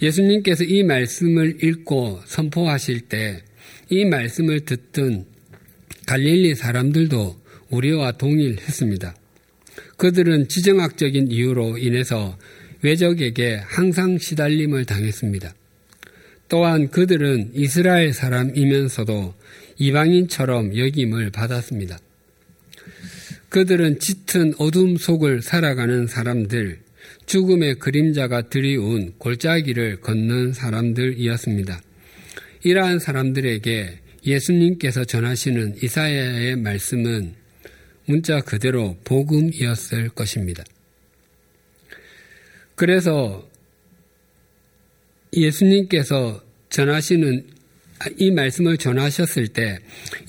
예수님께서 0.00 0.64
이 0.64 0.82
말씀을 0.82 1.64
읽고 1.64 2.20
선포하실 2.26 3.02
때 3.02 3.42
이 3.90 4.04
말씀을 4.04 4.60
듣던 4.60 5.26
갈릴리 6.06 6.54
사람들도 6.54 7.40
우리와 7.70 8.12
동일했습니다. 8.12 9.14
그들은 9.96 10.48
지정학적인 10.48 11.30
이유로 11.30 11.78
인해서 11.78 12.38
외적에게 12.82 13.60
항상 13.64 14.18
시달림을 14.18 14.84
당했습니다. 14.84 15.54
또한 16.48 16.90
그들은 16.90 17.52
이스라엘 17.54 18.12
사람이면서도 18.12 19.34
이방인처럼 19.78 20.76
여김을 20.76 21.30
받았습니다. 21.30 21.98
그들은 23.48 23.98
짙은 23.98 24.54
어둠 24.58 24.96
속을 24.96 25.42
살아가는 25.42 26.06
사람들, 26.06 26.80
죽음의 27.26 27.76
그림자가 27.76 28.48
드리운 28.48 29.12
골짜기를 29.18 30.00
걷는 30.00 30.52
사람들이었습니다. 30.52 31.80
이러한 32.62 32.98
사람들에게 32.98 33.98
예수님께서 34.26 35.04
전하시는 35.04 35.76
이사야의 35.82 36.56
말씀은 36.56 37.34
문자 38.06 38.40
그대로 38.40 38.96
복음이었을 39.04 40.10
것입니다. 40.10 40.64
그래서 42.74 43.48
예수님께서 45.34 46.42
전하시는 46.70 47.46
이 48.18 48.30
말씀을 48.30 48.76
전하셨을 48.76 49.48
때 49.48 49.78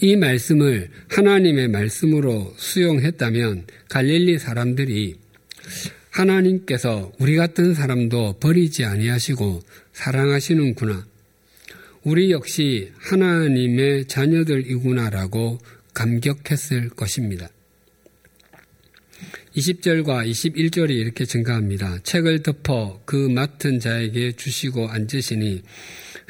이 0.01 0.15
말씀을 0.15 0.89
하나님의 1.09 1.69
말씀으로 1.69 2.53
수용했다면 2.57 3.65
갈릴리 3.89 4.39
사람들이 4.39 5.15
하나님께서 6.15 7.11
우리 7.19 7.35
같은 7.35 7.73
사람도 7.73 8.39
버리지 8.39 8.85
아니하시고 8.85 9.61
사랑하시는구나. 9.91 11.05
우리 12.03 12.31
역시 12.31 12.91
하나님의 12.97 14.05
자녀들이구나라고 14.07 15.59
감격했을 15.93 16.89
것입니다. 16.89 17.49
20절과 19.57 20.29
21절이 20.29 20.91
이렇게 20.91 21.25
증가합니다. 21.25 21.99
책을 22.03 22.43
덮어 22.43 23.01
그 23.05 23.15
맡은 23.15 23.79
자에게 23.79 24.33
주시고 24.33 24.87
앉으시니 24.87 25.63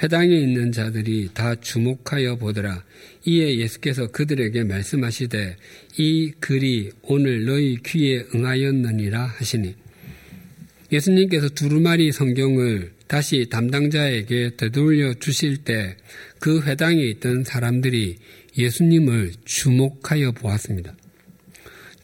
회당에 0.02 0.36
있는 0.36 0.72
자들이 0.72 1.30
다 1.34 1.56
주목하여 1.56 2.36
보더라. 2.36 2.84
이에 3.26 3.58
예수께서 3.58 4.08
그들에게 4.08 4.64
말씀하시되 4.64 5.56
이 5.98 6.32
글이 6.40 6.92
오늘 7.04 7.46
너희 7.46 7.78
귀에 7.84 8.26
응하였느니라 8.34 9.24
하시니 9.24 9.76
예수님께서 10.92 11.50
두루마리 11.50 12.12
성경을 12.12 12.94
다시 13.08 13.48
담당자에게 13.50 14.52
되돌려 14.58 15.14
주실 15.16 15.58
때 15.58 15.96
그 16.46 16.62
회당에 16.62 17.02
있던 17.02 17.44
사람들이 17.44 18.18
예수님을 18.56 19.32
주목하여 19.46 20.34
보았습니다. 20.34 20.96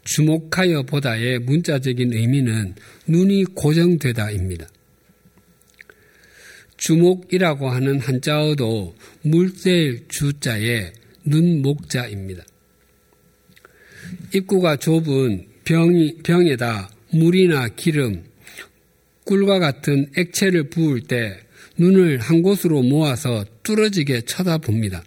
주목하여 0.03 0.81
보다의 0.81 1.37
문자적인 1.37 2.11
의미는 2.11 2.73
눈이 3.05 3.43
고정되다입니다. 3.53 4.67
주목이라고 6.81 7.69
하는 7.69 7.99
한자어도 7.99 8.95
물셀 9.21 10.07
주자의 10.07 10.91
눈목자입니다. 11.23 12.43
입구가 14.33 14.77
좁은 14.77 15.45
병이, 15.63 16.17
병에다 16.23 16.89
물이나 17.11 17.69
기름, 17.69 18.23
꿀과 19.25 19.59
같은 19.59 20.09
액체를 20.17 20.69
부을 20.69 21.01
때 21.01 21.37
눈을 21.77 22.17
한 22.17 22.41
곳으로 22.41 22.81
모아서 22.81 23.45
뚫어지게 23.61 24.21
쳐다봅니다. 24.21 25.03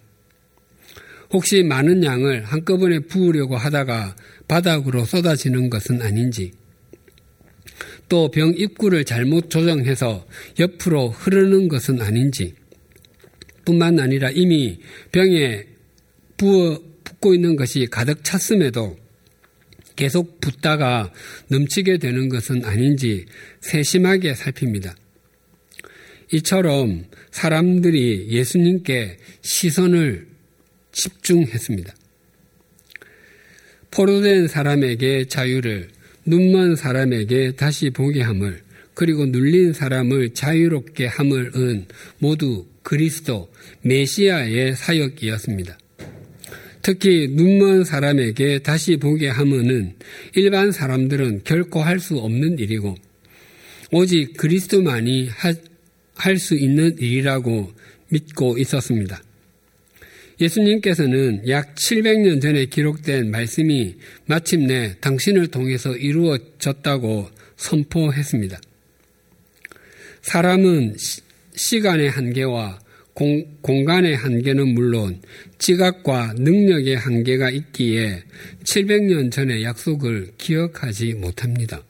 혹시 1.31 1.61
많은 1.61 2.05
양을 2.05 2.45
한꺼번에 2.45 2.99
부으려고 2.99 3.57
하다가 3.57 4.15
바닥으로 4.47 5.03
쏟아지는 5.03 5.69
것은 5.69 6.01
아닌지, 6.01 6.53
또 8.07 8.29
병 8.29 8.53
입구를 8.55 9.03
잘못 9.03 9.49
조정해서 9.49 10.27
옆으로 10.59 11.09
흐르는 11.09 11.67
것은 11.67 12.01
아닌지, 12.01 12.53
뿐만 13.65 13.99
아니라 13.99 14.29
이미 14.29 14.79
병에 15.11 15.65
부어 16.37 16.81
붓고 17.03 17.33
있는 17.33 17.55
것이 17.55 17.87
가득 17.89 18.23
찼음에도 18.23 18.97
계속 19.95 20.39
붓다가 20.41 21.11
넘치게 21.47 21.97
되는 21.97 22.29
것은 22.29 22.65
아닌지 22.65 23.25
세심하게 23.61 24.35
살핍니다. 24.35 24.95
이처럼 26.33 27.05
사람들이 27.31 28.27
예수님께 28.29 29.17
시선을 29.41 30.27
집중했습니다. 30.91 31.93
포로된 33.91 34.47
사람에게 34.47 35.25
자유를, 35.25 35.89
눈먼 36.25 36.75
사람에게 36.75 37.55
다시 37.55 37.89
보게 37.89 38.21
함을, 38.21 38.61
그리고 38.93 39.25
눌린 39.25 39.73
사람을 39.73 40.33
자유롭게 40.33 41.05
함을은 41.05 41.85
모두 42.19 42.65
그리스도 42.81 43.51
메시아의 43.81 44.75
사역이었습니다. 44.75 45.77
특히 46.81 47.27
눈먼 47.29 47.83
사람에게 47.83 48.59
다시 48.59 48.97
보게 48.97 49.27
하면은 49.27 49.93
일반 50.35 50.71
사람들은 50.71 51.41
결코 51.43 51.81
할 51.81 51.99
수 51.99 52.17
없는 52.17 52.59
일이고 52.59 52.95
오직 53.91 54.37
그리스도만이 54.37 55.29
할 56.15 56.37
수 56.37 56.55
있는 56.55 56.95
일이라고 56.99 57.71
믿고 58.09 58.57
있었습니다. 58.59 59.21
예수님께서는 60.39 61.47
약 61.47 61.75
700년 61.75 62.41
전에 62.41 62.65
기록된 62.65 63.31
말씀이 63.31 63.95
마침내 64.25 64.95
당신을 64.99 65.47
통해서 65.47 65.95
이루어졌다고 65.95 67.29
선포했습니다. 67.55 68.59
사람은 70.21 70.95
시 71.55 71.79
간의 71.79 72.09
한계와 72.09 72.79
공, 73.13 73.45
공간의 73.61 74.17
한계는 74.17 74.73
물론 74.73 75.21
지각과 75.57 76.33
능력의 76.37 76.97
한계가 76.97 77.49
있기에 77.49 78.23
700년 78.63 79.31
전의 79.31 79.63
약속을 79.63 80.31
기억하지 80.37 81.13
못합니다. 81.13 81.81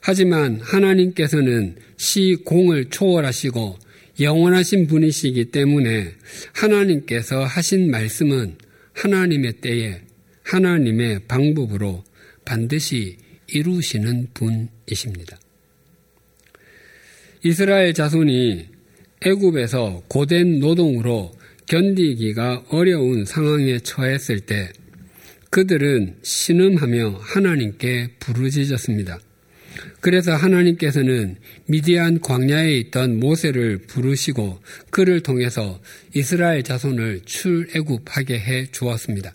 하지만 0.00 0.60
하나님께서는 0.60 1.76
시 1.96 2.36
공을 2.44 2.90
초월하시고 2.90 3.78
영원하신 4.20 4.86
분이시기 4.86 5.46
때문에 5.46 6.12
하나님께서 6.52 7.44
하신 7.44 7.90
말씀은 7.90 8.56
하나님의 8.92 9.54
때에 9.60 10.00
하나님의 10.42 11.20
방법으로 11.26 12.04
반드시 12.44 13.16
이루시는 13.46 14.28
분이십니다. 14.34 15.38
이스라엘 17.42 17.94
자손이 17.94 18.66
애굽에서 19.22 20.04
고된 20.08 20.60
노동으로 20.60 21.32
견디기가 21.66 22.64
어려운 22.68 23.24
상황에 23.24 23.78
처했을 23.78 24.40
때 24.40 24.70
그들은 25.50 26.16
신음하며 26.22 27.20
하나님께 27.22 28.08
부르짖었습니다. 28.18 29.18
그래서 30.00 30.34
하나님께서는 30.34 31.36
미디안 31.66 32.20
광야에 32.20 32.72
있던 32.78 33.20
모세를 33.20 33.78
부르시고 33.78 34.60
그를 34.90 35.20
통해서 35.20 35.80
이스라엘 36.14 36.62
자손을 36.62 37.22
출애굽하게 37.26 38.38
해 38.38 38.66
주었습니다. 38.70 39.32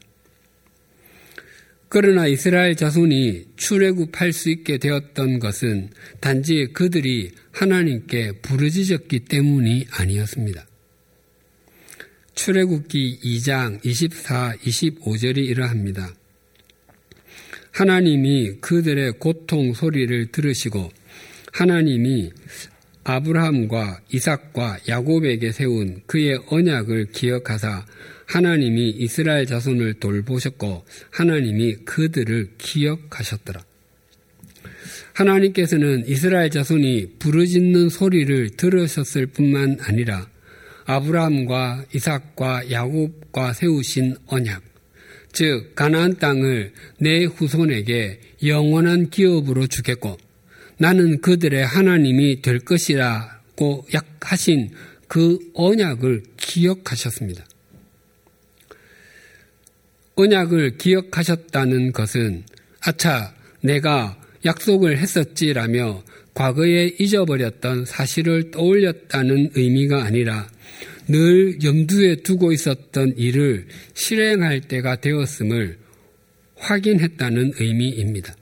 그러나 1.87 2.27
이스라엘 2.27 2.75
자손이 2.75 3.45
출애굽할 3.55 4.33
수 4.33 4.49
있게 4.49 4.79
되었던 4.79 5.39
것은 5.39 5.91
단지 6.19 6.67
그들이 6.73 7.31
하나님께 7.51 8.33
부르짖었기 8.41 9.19
때문이 9.19 9.87
아니었습니다. 9.91 10.67
출애굽기 12.33 13.19
2장 13.23 13.85
24, 13.85 14.55
25절이 14.57 15.37
이러합니다. 15.37 16.13
하나님이 17.75 18.53
그들의 18.61 19.15
고통 19.19 19.73
소리를 19.73 20.31
들으시고 20.31 20.91
하나님이 21.51 22.31
아브라함과 23.03 23.99
이삭과 24.13 24.79
야곱에게 24.87 25.51
세운 25.51 26.01
그의 26.05 26.39
언약을 26.47 27.11
기억하사 27.11 27.85
하나님이 28.27 28.91
이스라엘 28.91 29.45
자손을 29.45 29.95
돌보셨고 29.95 30.85
하나님이 31.11 31.75
그들을 31.83 32.51
기억하셨더라. 32.57 33.61
하나님께서는 35.11 36.05
이스라엘 36.07 36.49
자손이 36.49 37.17
부르짖는 37.19 37.89
소리를 37.89 38.51
들으셨을 38.51 39.27
뿐만 39.27 39.79
아니라 39.81 40.29
아브라함과 40.85 41.85
이삭과 41.93 42.71
야곱과 42.71 43.51
세우신 43.51 44.15
언약, 44.27 44.63
즉 45.35 45.75
가나안 45.75 46.17
땅을 46.17 46.71
내 46.97 47.25
후손에게 47.25 48.21
영원한 48.45 49.09
기업으로 49.09 49.67
주겠고 49.67 50.17
나는 50.77 51.19
그들의 51.19 51.65
하나님이 51.65 52.41
될 52.41 52.59
것이라고 52.59 53.85
약하신 53.93 54.71
그 55.09 55.37
언약을 55.53 56.23
기억하셨습니다. 56.37 57.45
언약을 60.15 60.77
기억하셨다는 60.77 61.91
것은 61.91 62.45
아차 62.79 63.35
내가 63.59 64.17
약속을 64.45 64.97
했었지라며 64.99 66.01
과거에 66.33 66.95
잊어버렸던 66.97 67.83
사실을 67.83 68.51
떠올렸다는 68.51 69.51
의미가 69.53 70.03
아니라 70.03 70.47
늘 71.07 71.63
염두에 71.63 72.17
두고 72.17 72.51
있었던 72.51 73.15
일을 73.17 73.67
실행할 73.93 74.61
때가 74.61 74.97
되었음을 74.97 75.77
확인했다는 76.55 77.53
의미입니다. 77.59 78.35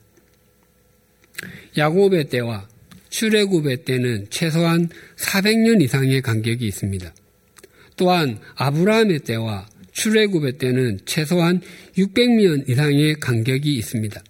야곱의 1.78 2.30
때와 2.30 2.68
출애굽의 3.10 3.86
때는 3.86 4.28
최소한 4.30 4.90
400년 5.18 5.82
이상의 5.82 6.22
간격이 6.22 6.66
있습니다. 6.66 7.14
또한 7.96 8.40
아브라함의 8.56 9.20
때와 9.20 9.68
출애굽의 9.92 10.58
때는 10.58 11.00
최소한 11.06 11.62
600년 11.96 12.68
이상의 12.70 13.16
간격이 13.16 13.76
있습니다. 13.76 14.24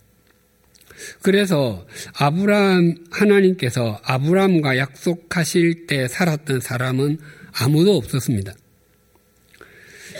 그래서 1.21 1.85
아브라함 2.13 2.95
하나님께서 3.09 3.99
아브라함과 4.03 4.77
약속하실 4.77 5.87
때 5.87 6.07
살았던 6.07 6.59
사람은 6.59 7.17
아무도 7.53 7.95
없었습니다. 7.95 8.53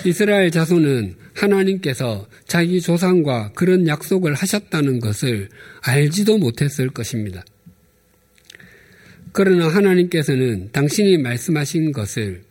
이스라엘 0.06 0.52
자손은 0.52 1.16
하나님께서 1.34 2.28
자기 2.46 2.82
조상과 2.82 3.54
그런 3.54 3.88
약속을 3.88 4.34
하셨다는 4.34 5.00
것을 5.00 5.50
알지도 5.82 6.38
못했을 6.38 6.90
것입니다. 6.90 7.44
그러나 9.32 9.68
하나님께서는 9.68 10.70
당신이 10.72 11.18
말씀하신 11.18 11.92
것을 11.92 12.44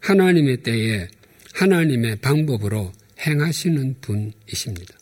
하나님의 0.00 0.58
때에 0.58 1.08
하나님의 1.54 2.16
방법으로 2.16 2.92
행하시는 3.20 3.96
분이십니다. 4.00 4.94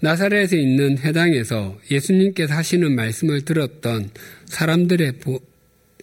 나사렛에 0.00 0.56
있는 0.56 0.98
회당에서 0.98 1.78
예수님께서 1.90 2.54
하시는 2.54 2.94
말씀을 2.94 3.42
들었던 3.42 4.10
사람들의 4.46 5.18
보, 5.18 5.40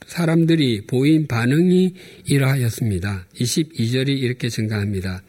사람들이 0.08 0.82
보인 0.88 1.28
반응이 1.28 1.94
이러하였습니다. 2.26 3.28
22절이 3.36 4.10
이렇게 4.10 4.50
증가합니다. 4.50 5.24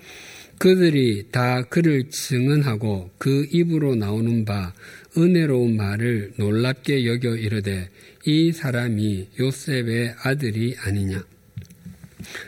그들이 0.58 1.26
다 1.30 1.62
그를 1.62 2.08
증언하고 2.08 3.10
그 3.18 3.46
입으로 3.52 3.94
나오는 3.94 4.44
바 4.44 4.72
은혜로운 5.16 5.76
말을 5.76 6.32
놀랍게 6.36 7.06
여겨 7.06 7.36
이르되 7.36 7.88
이 8.26 8.52
사람이 8.52 9.28
요셉의 9.38 10.14
아들이 10.22 10.74
아니냐. 10.78 11.24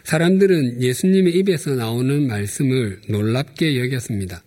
사람들은 0.05 0.83
예수님의 0.83 1.35
입에서 1.35 1.75
나오는 1.75 2.27
말씀을 2.27 3.01
놀랍게 3.09 3.79
여겼습니다. 3.81 4.43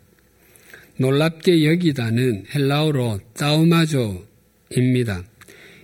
놀랍게 0.98 1.66
여기다는 1.66 2.46
헬라어로 2.54 3.20
짜우마조입니다. 3.34 5.24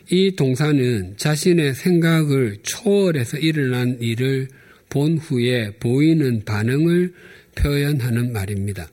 이 0.10 0.36
동사는 0.36 1.15
자신의 1.17 1.74
생각을 1.76 2.58
초월해서 2.63 3.38
일어난 3.38 3.98
일을 4.00 4.48
본 4.89 5.17
후에 5.17 5.72
보이는 5.80 6.43
반응을 6.46 7.13
표현하는 7.56 8.32
말입니다. 8.32 8.89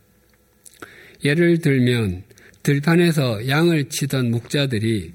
예를 1.25 1.59
들면 1.59 2.25
들판에서 2.63 3.49
양을 3.49 3.89
치던 3.91 4.31
목자들이 4.31 5.13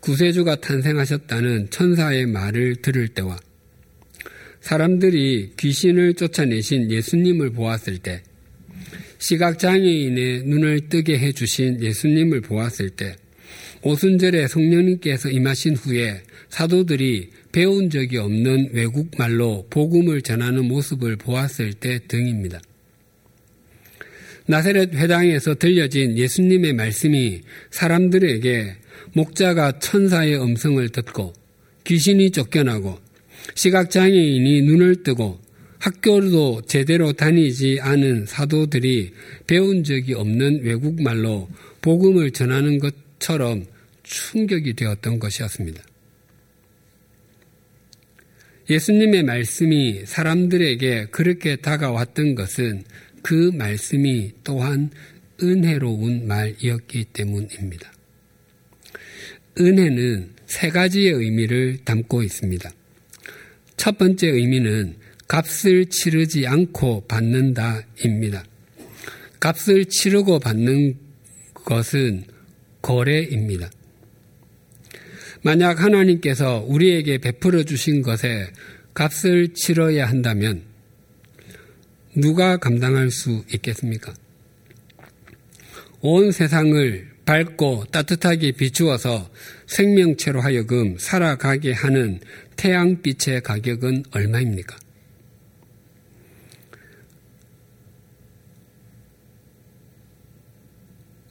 구세주가 0.00 0.56
탄생하셨다는 0.56 1.70
천사의 1.70 2.26
말을 2.26 2.76
들을 2.76 3.08
때와 3.08 3.38
사람들이 4.60 5.52
귀신을 5.58 6.14
쫓아내신 6.14 6.90
예수님을 6.90 7.50
보았을 7.50 7.98
때 7.98 8.22
시각장애인의 9.20 10.44
눈을 10.44 10.88
뜨게 10.88 11.18
해주신 11.18 11.82
예수님을 11.82 12.40
보았을 12.40 12.90
때, 12.90 13.16
오순절에 13.82 14.48
성령님께서 14.48 15.30
임하신 15.30 15.76
후에 15.76 16.22
사도들이 16.48 17.30
배운 17.52 17.90
적이 17.90 18.18
없는 18.18 18.70
외국 18.72 19.10
말로 19.16 19.66
복음을 19.70 20.22
전하는 20.22 20.66
모습을 20.66 21.16
보았을 21.16 21.72
때 21.74 22.00
등입니다. 22.06 22.60
나세렛 24.46 24.94
회당에서 24.94 25.54
들려진 25.54 26.18
예수님의 26.18 26.72
말씀이 26.72 27.40
사람들에게 27.70 28.76
목자가 29.12 29.78
천사의 29.78 30.42
음성을 30.42 30.86
듣고 30.88 31.32
귀신이 31.84 32.30
쫓겨나고 32.30 32.98
시각장애인이 33.54 34.62
눈을 34.62 35.02
뜨고 35.02 35.40
학교도 35.78 36.62
제대로 36.66 37.12
다니지 37.12 37.78
않은 37.80 38.26
사도들이 38.26 39.12
배운 39.46 39.82
적이 39.82 40.14
없는 40.14 40.62
외국말로 40.62 41.48
복음을 41.80 42.30
전하는 42.32 42.78
것 42.78 42.94
처럼 43.20 43.66
충격이 44.02 44.74
되었던 44.74 45.20
것이었습니다. 45.20 45.84
예수님의 48.68 49.22
말씀이 49.24 50.04
사람들에게 50.06 51.06
그렇게 51.10 51.56
다가왔던 51.56 52.34
것은 52.34 52.84
그 53.22 53.50
말씀이 53.54 54.32
또한 54.42 54.90
은혜로운 55.42 56.26
말이었기 56.26 57.06
때문입니다. 57.12 57.92
은혜는 59.58 60.30
세 60.46 60.70
가지의 60.70 61.12
의미를 61.12 61.78
담고 61.84 62.22
있습니다. 62.22 62.70
첫 63.76 63.98
번째 63.98 64.28
의미는 64.28 64.96
값을 65.26 65.86
치르지 65.86 66.46
않고 66.46 67.06
받는다입니다. 67.06 68.44
값을 69.40 69.86
치르고 69.86 70.38
받는 70.38 70.96
것은 71.54 72.24
거래입니다. 72.90 73.70
만약 75.42 75.80
하나님께서 75.80 76.64
우리에게 76.66 77.18
베풀어 77.18 77.62
주신 77.62 78.02
것에 78.02 78.48
값을 78.94 79.54
치러야 79.54 80.08
한다면 80.08 80.62
누가 82.16 82.56
감당할 82.56 83.12
수 83.12 83.44
있겠습니까? 83.54 84.12
온 86.00 86.32
세상을 86.32 87.08
밝고 87.24 87.84
따뜻하게 87.92 88.52
비추어서 88.52 89.30
생명체로 89.68 90.40
하여금 90.40 90.98
살아가게 90.98 91.72
하는 91.72 92.18
태양빛의 92.56 93.42
가격은 93.42 94.02
얼마입니까? 94.10 94.76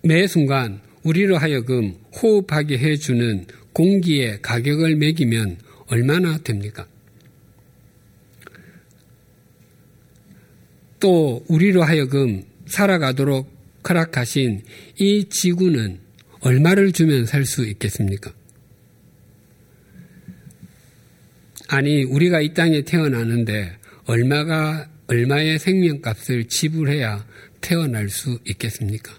매 0.03 0.25
순간 0.25 0.88
우리로 1.03 1.38
하여금 1.38 1.95
호흡하게 2.21 2.77
해주는 2.77 3.45
공기의 3.73 4.41
가격을 4.41 4.95
매기면 4.97 5.57
얼마나 5.88 6.38
됩니까? 6.39 6.88
또 10.99 11.43
우리로 11.47 11.83
하여금 11.83 12.43
살아가도록 12.65 13.49
허락하신 13.88 14.62
이 14.99 15.25
지구는 15.29 15.99
얼마를 16.41 16.91
주면 16.91 17.25
살 17.25 17.45
수 17.45 17.65
있겠습니까? 17.65 18.33
아니, 21.67 22.03
우리가 22.03 22.41
이 22.41 22.53
땅에 22.53 22.81
태어나는데 22.81 23.77
얼마가, 24.05 24.89
얼마의 25.07 25.59
생명값을 25.59 26.47
지불해야 26.47 27.25
태어날 27.62 28.09
수 28.09 28.39
있겠습니까? 28.45 29.13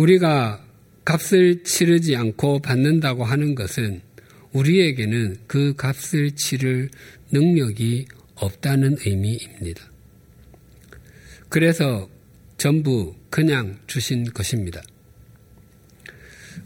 우리가 0.00 0.64
값을 1.04 1.62
치르지 1.62 2.16
않고 2.16 2.60
받는다고 2.60 3.22
하는 3.22 3.54
것은 3.54 4.00
우리에게는 4.52 5.36
그 5.46 5.74
값을 5.76 6.30
치를 6.36 6.88
능력이 7.32 8.06
없다는 8.34 8.96
의미입니다. 9.04 9.82
그래서 11.50 12.08
전부 12.56 13.14
그냥 13.28 13.78
주신 13.86 14.24
것입니다. 14.24 14.80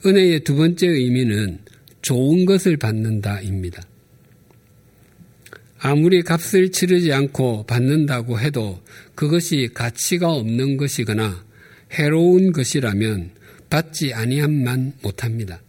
은혜의 0.06 0.44
두 0.44 0.54
번째 0.54 0.86
의미는 0.86 1.58
좋은 2.02 2.44
것을 2.44 2.76
받는다입니다. 2.76 3.82
아무리 5.78 6.22
값을 6.22 6.70
치르지 6.70 7.12
않고 7.12 7.64
받는다고 7.66 8.38
해도 8.38 8.80
그것이 9.16 9.70
가치가 9.74 10.30
없는 10.30 10.76
것이거나 10.76 11.44
해로운 11.92 12.52
것이라면 12.52 13.30
받지 13.70 14.12
아니함만 14.12 14.94
못합니다. 15.02 15.60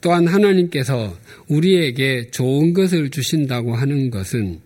또한 0.00 0.26
하나님께서 0.26 1.18
우리에게 1.48 2.30
좋은 2.30 2.74
것을 2.74 3.10
주신다고 3.10 3.74
하는 3.74 4.10
것은 4.10 4.60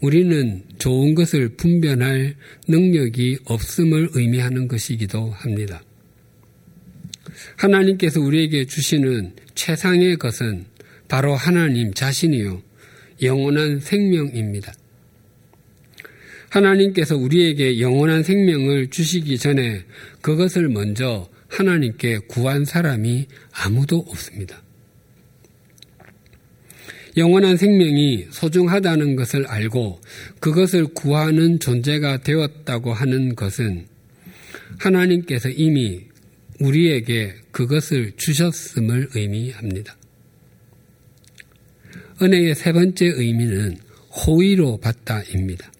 우리는 0.00 0.62
좋은 0.78 1.14
것을 1.14 1.50
분별할 1.50 2.34
능력이 2.68 3.38
없음을 3.44 4.10
의미하는 4.12 4.68
것이기도 4.68 5.30
합니다. 5.30 5.82
하나님께서 7.56 8.20
우리에게 8.20 8.66
주시는 8.66 9.34
최상의 9.54 10.16
것은 10.16 10.64
바로 11.08 11.34
하나님 11.34 11.92
자신이요. 11.92 12.62
영원한 13.22 13.80
생명입니다. 13.80 14.72
하나님께서 16.48 17.16
우리에게 17.16 17.80
영원한 17.80 18.22
생명을 18.22 18.88
주시기 18.90 19.38
전에 19.38 19.84
그것을 20.20 20.68
먼저 20.68 21.28
하나님께 21.48 22.18
구한 22.28 22.64
사람이 22.64 23.26
아무도 23.52 23.98
없습니다. 23.98 24.62
영원한 27.16 27.56
생명이 27.56 28.28
소중하다는 28.30 29.16
것을 29.16 29.46
알고 29.46 30.00
그것을 30.40 30.86
구하는 30.94 31.58
존재가 31.58 32.18
되었다고 32.18 32.92
하는 32.92 33.34
것은 33.34 33.86
하나님께서 34.78 35.48
이미 35.48 36.02
우리에게 36.60 37.34
그것을 37.50 38.12
주셨음을 38.16 39.08
의미합니다. 39.14 39.96
은혜의 42.22 42.54
세 42.54 42.72
번째 42.72 43.06
의미는 43.06 43.78
호의로 44.10 44.78
받다입니다. 44.78 45.72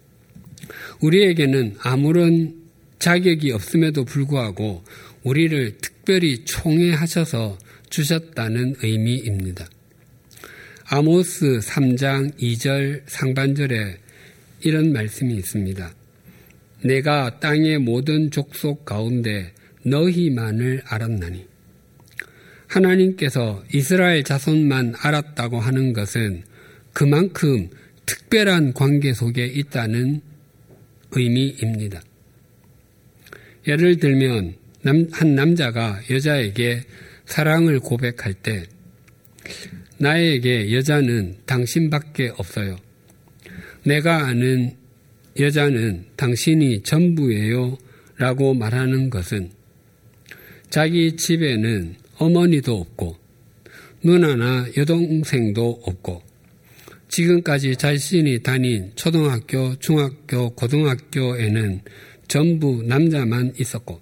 우리에게는 1.00 1.76
아무런 1.80 2.54
자격이 2.98 3.52
없음에도 3.52 4.04
불구하고 4.04 4.84
우리를 5.22 5.78
특별히 5.80 6.44
총애하셔서 6.44 7.58
주셨다는 7.90 8.76
의미입니다. 8.82 9.66
아모스 10.90 11.60
3장 11.60 12.38
2절 12.38 13.02
상반절에 13.06 13.98
이런 14.62 14.92
말씀이 14.92 15.34
있습니다. 15.34 15.94
내가 16.84 17.40
땅의 17.40 17.78
모든 17.78 18.30
족속 18.30 18.84
가운데 18.84 19.52
너희만을 19.82 20.82
알았나니. 20.86 21.46
하나님께서 22.66 23.64
이스라엘 23.72 24.24
자손만 24.24 24.94
알았다고 24.98 25.60
하는 25.60 25.92
것은 25.92 26.42
그만큼 26.92 27.68
특별한 28.06 28.74
관계 28.74 29.12
속에 29.12 29.46
있다는 29.46 30.22
의미입니다. 31.12 32.02
예를 33.66 33.98
들면 33.98 34.54
한 35.12 35.34
남자가 35.34 36.00
여자에게 36.10 36.82
사랑을 37.26 37.80
고백할 37.80 38.34
때 38.34 38.64
나에게 39.98 40.72
여자는 40.72 41.38
당신밖에 41.44 42.32
없어요. 42.36 42.78
내가 43.84 44.26
아는 44.26 44.76
여자는 45.38 46.06
당신이 46.16 46.82
전부예요. 46.82 47.78
라고 48.16 48.52
말하는 48.52 49.10
것은 49.10 49.50
자기 50.70 51.16
집에는 51.16 51.94
어머니도 52.16 52.76
없고 52.76 53.16
누나나 54.02 54.66
여동생도 54.76 55.82
없고 55.84 56.22
지금까지 57.08 57.76
자신이 57.76 58.42
다닌 58.42 58.92
초등학교, 58.94 59.74
중학교, 59.78 60.50
고등학교에는 60.50 61.80
전부 62.28 62.82
남자만 62.82 63.54
있었고 63.58 64.00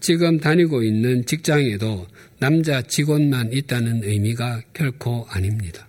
지금 0.00 0.38
다니고 0.38 0.82
있는 0.82 1.24
직장에도 1.24 2.08
남자 2.40 2.82
직원만 2.82 3.52
있다는 3.52 4.02
의미가 4.02 4.62
결코 4.72 5.24
아닙니다. 5.28 5.88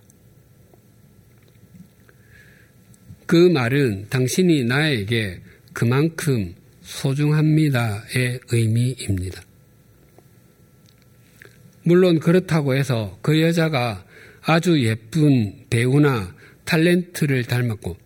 그 3.26 3.48
말은 3.48 4.06
당신이 4.10 4.64
나에게 4.64 5.40
그만큼 5.72 6.54
소중합니다의 6.82 8.40
의미입니다. 8.52 9.42
물론 11.82 12.20
그렇다고 12.20 12.74
해서 12.74 13.18
그 13.20 13.42
여자가 13.42 14.03
아주 14.44 14.82
예쁜 14.84 15.64
배우나 15.70 16.34
탤런트를 16.66 17.48
닮았고 17.48 17.96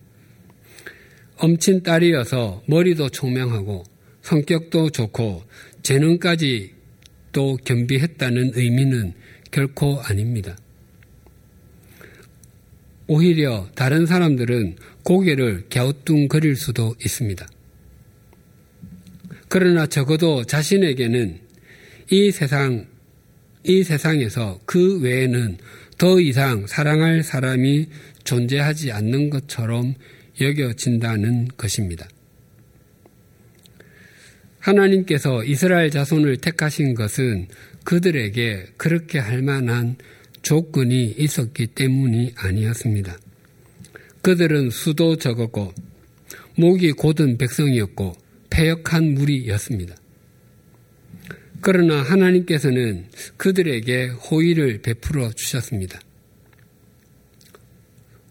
엄친 1.37 1.83
딸이어서 1.83 2.63
머리도 2.67 3.09
총명하고 3.09 3.83
성격도 4.21 4.89
좋고 4.89 5.43
재능까지 5.83 6.73
또 7.31 7.57
겸비했다는 7.63 8.51
의미는 8.55 9.13
결코 9.51 9.99
아닙니다. 10.01 10.57
오히려 13.07 13.67
다른 13.75 14.05
사람들은 14.05 14.77
고개를 15.03 15.65
갸우뚱거릴 15.69 16.55
수도 16.55 16.95
있습니다. 17.03 17.47
그러나 19.47 19.87
적어도 19.87 20.43
자신에게는 20.43 21.39
이 22.11 22.31
세상, 22.31 22.85
이 23.63 23.83
세상에서 23.83 24.59
그 24.65 25.01
외에는 25.01 25.57
더 25.99 26.17
이상 26.21 26.65
사랑할 26.65 27.23
사람이 27.23 27.89
존재하지 28.23 28.93
않는 28.93 29.29
것처럼 29.29 29.95
여겨진다는 30.39 31.49
것입니다. 31.57 32.07
하나님께서 34.59 35.43
이스라엘 35.43 35.91
자손을 35.91 36.37
택하신 36.37 36.95
것은 36.95 37.49
그들에게 37.83 38.67
그렇게 38.77 39.19
할 39.19 39.41
만한 39.41 39.97
조건이 40.41 41.15
있었기 41.17 41.67
때문이 41.67 42.31
아니었습니다. 42.37 43.17
그들은 44.21 44.69
수도 44.69 45.17
적었고 45.17 45.73
목이 46.55 46.93
곧은 46.93 47.37
백성이었고 47.37 48.13
폐역한 48.49 49.15
무리였습니다. 49.15 49.95
그러나 51.61 52.01
하나님께서는 52.01 53.07
그들에게 53.37 54.07
호의를 54.07 54.81
베풀어 54.81 55.31
주셨습니다. 55.31 55.99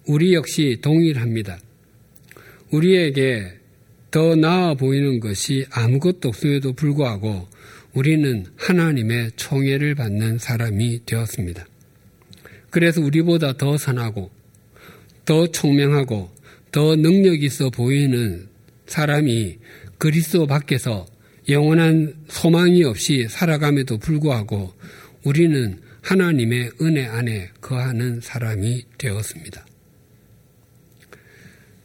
우리 0.06 0.34
역시 0.34 0.78
동일합니다. 0.80 1.58
우리에게 2.70 3.52
더 4.10 4.34
나아 4.34 4.74
보이는 4.74 5.20
것이 5.20 5.66
아무것도 5.70 6.28
없음에도 6.28 6.72
불구하고 6.72 7.46
우리는 7.92 8.46
하나님의 8.56 9.32
총애를 9.36 9.94
받는 9.94 10.38
사람이 10.38 11.02
되었습니다. 11.04 11.66
그래서 12.70 13.02
우리보다 13.02 13.56
더 13.56 13.76
선하고 13.76 14.30
더 15.24 15.46
총명하고 15.46 16.30
더 16.72 16.96
능력 16.96 17.42
있어 17.42 17.70
보이는 17.70 18.48
사람이 18.86 19.58
그리스도 19.98 20.46
밖에서 20.46 21.06
영원한 21.48 22.14
소망이 22.28 22.84
없이 22.84 23.26
살아감에도 23.28 23.98
불구하고 23.98 24.74
우리는 25.24 25.80
하나님의 26.02 26.72
은혜 26.80 27.06
안에 27.06 27.50
거하는 27.60 28.20
사람이 28.20 28.84
되었습니다. 28.98 29.66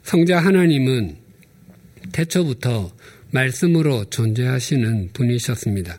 성자 0.03 0.39
하나님은 0.39 1.17
태초부터 2.11 2.93
말씀으로 3.31 4.05
존재하시는 4.05 5.09
분이셨습니다. 5.13 5.97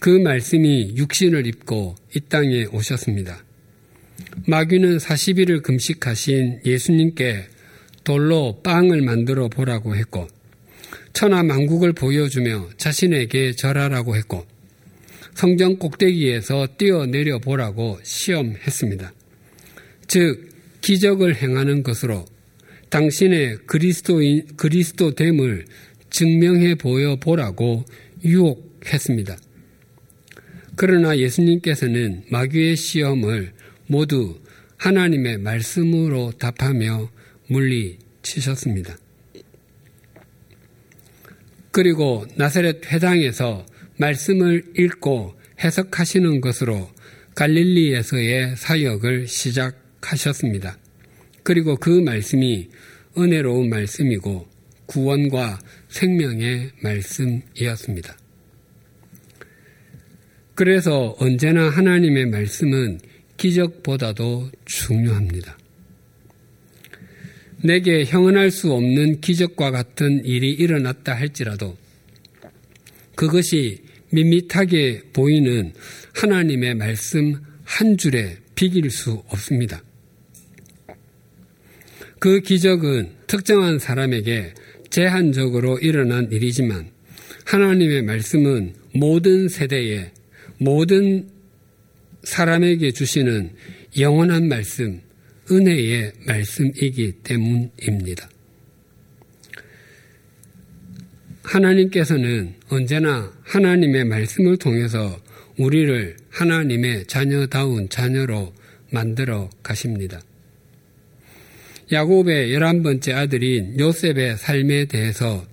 그 0.00 0.10
말씀이 0.10 0.94
육신을 0.96 1.46
입고 1.46 1.94
이 2.14 2.20
땅에 2.20 2.64
오셨습니다. 2.64 3.44
마귀는 4.46 4.98
40일을 4.98 5.62
금식하신 5.62 6.60
예수님께 6.64 7.46
돌로 8.04 8.60
빵을 8.62 9.02
만들어 9.02 9.48
보라고 9.48 9.94
했고 9.94 10.28
천하 11.12 11.42
만국을 11.42 11.92
보여주며 11.92 12.70
자신에게 12.76 13.52
절하라고 13.52 14.16
했고 14.16 14.46
성전 15.34 15.78
꼭대기에서 15.78 16.68
뛰어내려 16.78 17.38
보라고 17.38 17.98
시험했습니다. 18.02 19.12
즉 20.06 20.48
기적을 20.80 21.36
행하는 21.36 21.82
것으로 21.82 22.24
당신의 22.90 23.58
그리스도인 23.66 24.56
그리스도됨을 24.56 25.66
증명해 26.10 26.76
보여 26.76 27.16
보라고 27.16 27.84
유혹했습니다. 28.24 29.36
그러나 30.74 31.18
예수님께서는 31.18 32.24
마귀의 32.30 32.76
시험을 32.76 33.52
모두 33.86 34.40
하나님의 34.76 35.38
말씀으로 35.38 36.32
답하며 36.38 37.10
물리치셨습니다. 37.48 38.96
그리고 41.70 42.26
나사렛 42.36 42.86
회당에서 42.86 43.66
말씀을 43.98 44.64
읽고 44.78 45.34
해석하시는 45.62 46.40
것으로 46.40 46.90
갈릴리에서의 47.34 48.56
사역을 48.56 49.26
시작하셨습니다. 49.26 50.78
그리고 51.42 51.76
그 51.76 51.90
말씀이 51.90 52.68
은혜로운 53.16 53.68
말씀이고 53.68 54.48
구원과 54.86 55.58
생명의 55.88 56.70
말씀이었습니다. 56.82 58.16
그래서 60.54 61.14
언제나 61.18 61.68
하나님의 61.68 62.26
말씀은 62.26 63.00
기적보다도 63.36 64.50
중요합니다. 64.64 65.57
내게 67.62 68.04
형언할 68.04 68.50
수 68.50 68.72
없는 68.72 69.20
기적과 69.20 69.70
같은 69.70 70.24
일이 70.24 70.52
일어났다 70.52 71.14
할지라도 71.14 71.76
그것이 73.14 73.82
밋밋하게 74.10 75.02
보이는 75.12 75.72
하나님의 76.14 76.74
말씀 76.76 77.34
한 77.64 77.96
줄에 77.96 78.36
비길 78.54 78.90
수 78.90 79.22
없습니다. 79.28 79.82
그 82.18 82.40
기적은 82.40 83.10
특정한 83.26 83.78
사람에게 83.78 84.54
제한적으로 84.90 85.78
일어난 85.78 86.30
일이지만 86.32 86.90
하나님의 87.44 88.02
말씀은 88.02 88.74
모든 88.94 89.48
세대에 89.48 90.12
모든 90.58 91.28
사람에게 92.24 92.90
주시는 92.90 93.52
영원한 93.98 94.48
말씀, 94.48 95.00
은혜의 95.50 96.12
말씀이기 96.26 97.12
때문입니다. 97.22 98.28
하나님께서는 101.42 102.54
언제나 102.68 103.32
하나님의 103.44 104.04
말씀을 104.04 104.58
통해서 104.58 105.18
우리를 105.56 106.16
하나님의 106.30 107.06
자녀다운 107.06 107.88
자녀로 107.88 108.52
만들어 108.90 109.50
가십니다. 109.62 110.20
야곱의 111.90 112.52
열한 112.52 112.82
번째 112.82 113.12
아들인 113.14 113.78
요셉의 113.78 114.36
삶에 114.36 114.84
대해서 114.86 115.46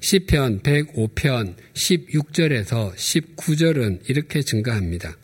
시편 0.00 0.62
105편 0.62 1.54
16절에서 1.74 2.94
19절은 2.94 4.08
이렇게 4.08 4.42
증가합니다. 4.42 5.16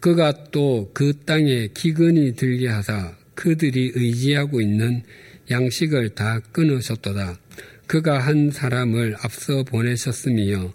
그가 0.00 0.50
또 0.50 0.90
그 0.92 1.12
땅에 1.24 1.68
기근이 1.74 2.36
들게 2.36 2.68
하사 2.68 3.16
그들이 3.34 3.92
의지하고 3.94 4.60
있는 4.60 5.02
양식을 5.50 6.10
다 6.10 6.40
끊으셨도다. 6.52 7.38
그가 7.86 8.18
한 8.18 8.50
사람을 8.50 9.16
앞서 9.20 9.62
보내셨으며 9.62 10.72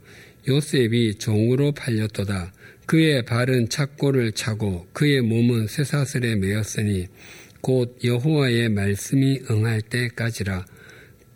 요셉이 0.47 1.15
종으로 1.15 1.71
팔렸도다. 1.73 2.53
그의 2.85 3.23
발은 3.25 3.69
착고를 3.69 4.31
차고 4.33 4.87
그의 4.93 5.21
몸은 5.21 5.67
쇠사슬에 5.67 6.35
매였으니 6.35 7.07
곧 7.61 7.97
여호와의 8.03 8.69
말씀이 8.69 9.41
응할 9.49 9.81
때까지라 9.81 10.65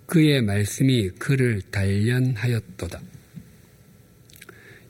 그의 0.06 0.42
말씀이 0.42 1.10
그를 1.20 1.62
단련하였도다. 1.72 3.02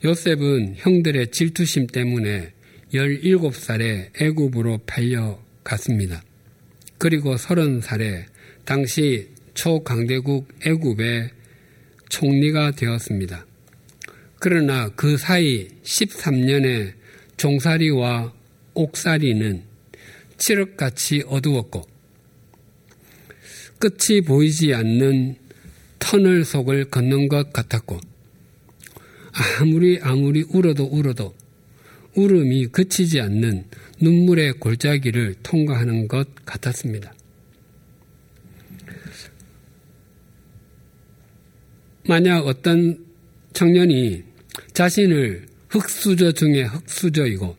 요셉은 0.04 0.74
형들의 0.76 1.30
질투심 1.30 1.88
때문에 1.88 2.52
17살에 2.92 4.20
애굽으로 4.20 4.78
팔려갔습니다. 4.86 6.22
그리고 6.98 7.36
30살에 7.36 8.24
당시 8.64 9.28
초강대국 9.54 10.48
애굽의 10.64 11.30
총리가 12.08 12.72
되었습니다. 12.72 13.46
그러나 14.38 14.88
그 14.90 15.16
사이 15.16 15.68
13년의 15.82 16.94
종살이와 17.36 18.32
옥살이는 18.74 19.62
칠흑같이 20.38 21.24
어두웠고 21.26 21.86
끝이 23.78 24.20
보이지 24.22 24.74
않는 24.74 25.36
터널 25.98 26.44
속을 26.44 26.86
걷는 26.86 27.28
것 27.28 27.52
같았고 27.52 27.98
아무리 29.60 29.98
아무리 30.02 30.42
울어도 30.48 30.84
울어도 30.84 31.34
울음이 32.16 32.66
그치지 32.68 33.20
않는 33.20 33.64
눈물의 34.00 34.54
골짜기를 34.54 35.36
통과하는 35.42 36.08
것 36.08 36.28
같았습니다. 36.44 37.14
만약 42.08 42.46
어떤 42.46 43.04
청년이 43.52 44.22
자신을 44.72 45.46
흑수저 45.68 46.32
중에 46.32 46.62
흑수저이고 46.62 47.56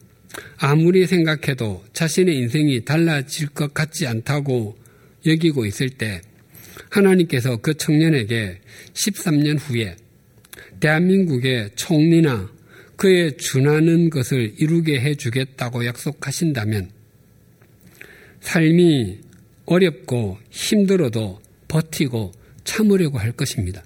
아무리 0.58 1.06
생각해도 1.06 1.84
자신의 1.94 2.38
인생이 2.38 2.86
달라질 2.86 3.50
것 3.50 3.74
같지 3.74 4.08
않다고 4.08 4.78
여기고 5.26 5.66
있을 5.66 5.90
때 5.90 6.22
하나님께서 6.90 7.58
그 7.58 7.74
청년에게 7.74 8.60
13년 8.94 9.60
후에 9.60 9.96
대한민국의 10.80 11.72
총리나 11.76 12.57
그에 12.98 13.32
준하는 13.38 14.10
것을 14.10 14.56
이루게 14.58 15.00
해주겠다고 15.00 15.86
약속하신다면 15.86 16.90
삶이 18.42 19.20
어렵고 19.66 20.38
힘들어도 20.50 21.40
버티고 21.68 22.32
참으려고 22.64 23.18
할 23.18 23.32
것입니다. 23.32 23.84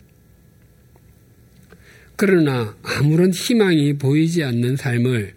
그러나 2.15 2.77
아무런 2.83 3.31
희망이 3.31 3.97
보이지 3.97 4.43
않는 4.43 4.75
삶을 4.75 5.33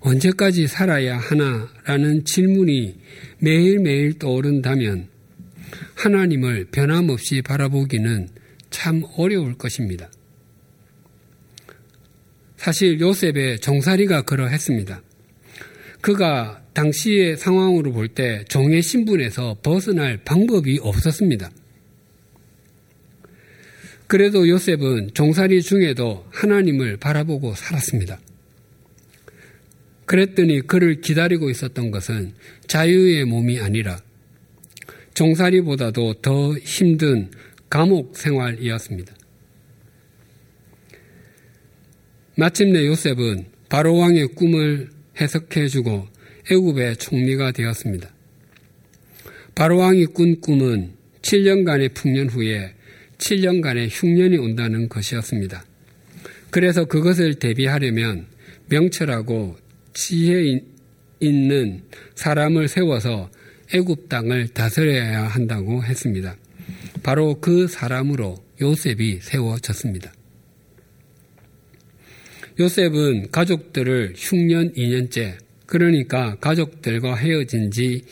언제까지 0.00 0.68
살아야 0.68 1.18
하나라는 1.18 2.24
질문이 2.24 2.96
매일매일 3.40 4.18
떠오른다면 4.18 5.08
하나님을 5.96 6.66
변함없이 6.70 7.42
바라보기는 7.42 8.28
참 8.70 9.02
어려울 9.16 9.58
것입니다. 9.58 10.08
사실 12.58 13.00
요셉의 13.00 13.60
종살이가 13.60 14.22
그러했습니다. 14.22 15.00
그가 16.00 16.62
당시의 16.74 17.36
상황으로 17.36 17.92
볼 17.92 18.08
때 18.08 18.44
종의 18.48 18.82
신분에서 18.82 19.58
벗어날 19.62 20.18
방법이 20.24 20.78
없었습니다. 20.82 21.50
그래도 24.06 24.48
요셉은 24.48 25.10
종살이 25.14 25.62
중에도 25.62 26.26
하나님을 26.30 26.96
바라보고 26.96 27.54
살았습니다. 27.54 28.18
그랬더니 30.06 30.66
그를 30.66 31.00
기다리고 31.00 31.50
있었던 31.50 31.90
것은 31.90 32.32
자유의 32.66 33.26
몸이 33.26 33.60
아니라 33.60 34.00
종살이보다도 35.14 36.14
더 36.22 36.56
힘든 36.58 37.30
감옥 37.68 38.16
생활이었습니다. 38.16 39.17
마침내 42.38 42.86
요셉은 42.86 43.46
바로 43.68 43.96
왕의 43.96 44.28
꿈을 44.36 44.90
해석해주고 45.20 46.06
애굽의 46.48 46.98
총리가 46.98 47.50
되었습니다. 47.50 48.08
바로 49.56 49.78
왕이 49.78 50.06
꾼 50.06 50.40
꿈은 50.40 50.92
7년간의 51.20 51.94
풍년 51.94 52.28
후에 52.28 52.74
7년간의 53.18 53.88
흉년이 53.90 54.36
온다는 54.36 54.88
것이었습니다. 54.88 55.64
그래서 56.50 56.84
그것을 56.84 57.34
대비하려면 57.34 58.26
명철하고 58.68 59.56
지혜 59.92 60.60
있는 61.18 61.82
사람을 62.14 62.68
세워서 62.68 63.30
애굽 63.74 64.08
땅을 64.08 64.46
다스려야 64.50 65.24
한다고 65.24 65.82
했습니다. 65.82 66.36
바로 67.02 67.40
그 67.40 67.66
사람으로 67.66 68.36
요셉이 68.60 69.18
세워졌습니다. 69.22 70.12
요셉은 72.60 73.30
가족들을 73.30 74.14
흉년 74.16 74.72
2년째, 74.72 75.36
그러니까 75.66 76.36
가족들과 76.40 77.14
헤어진 77.14 77.70
지 77.70 78.02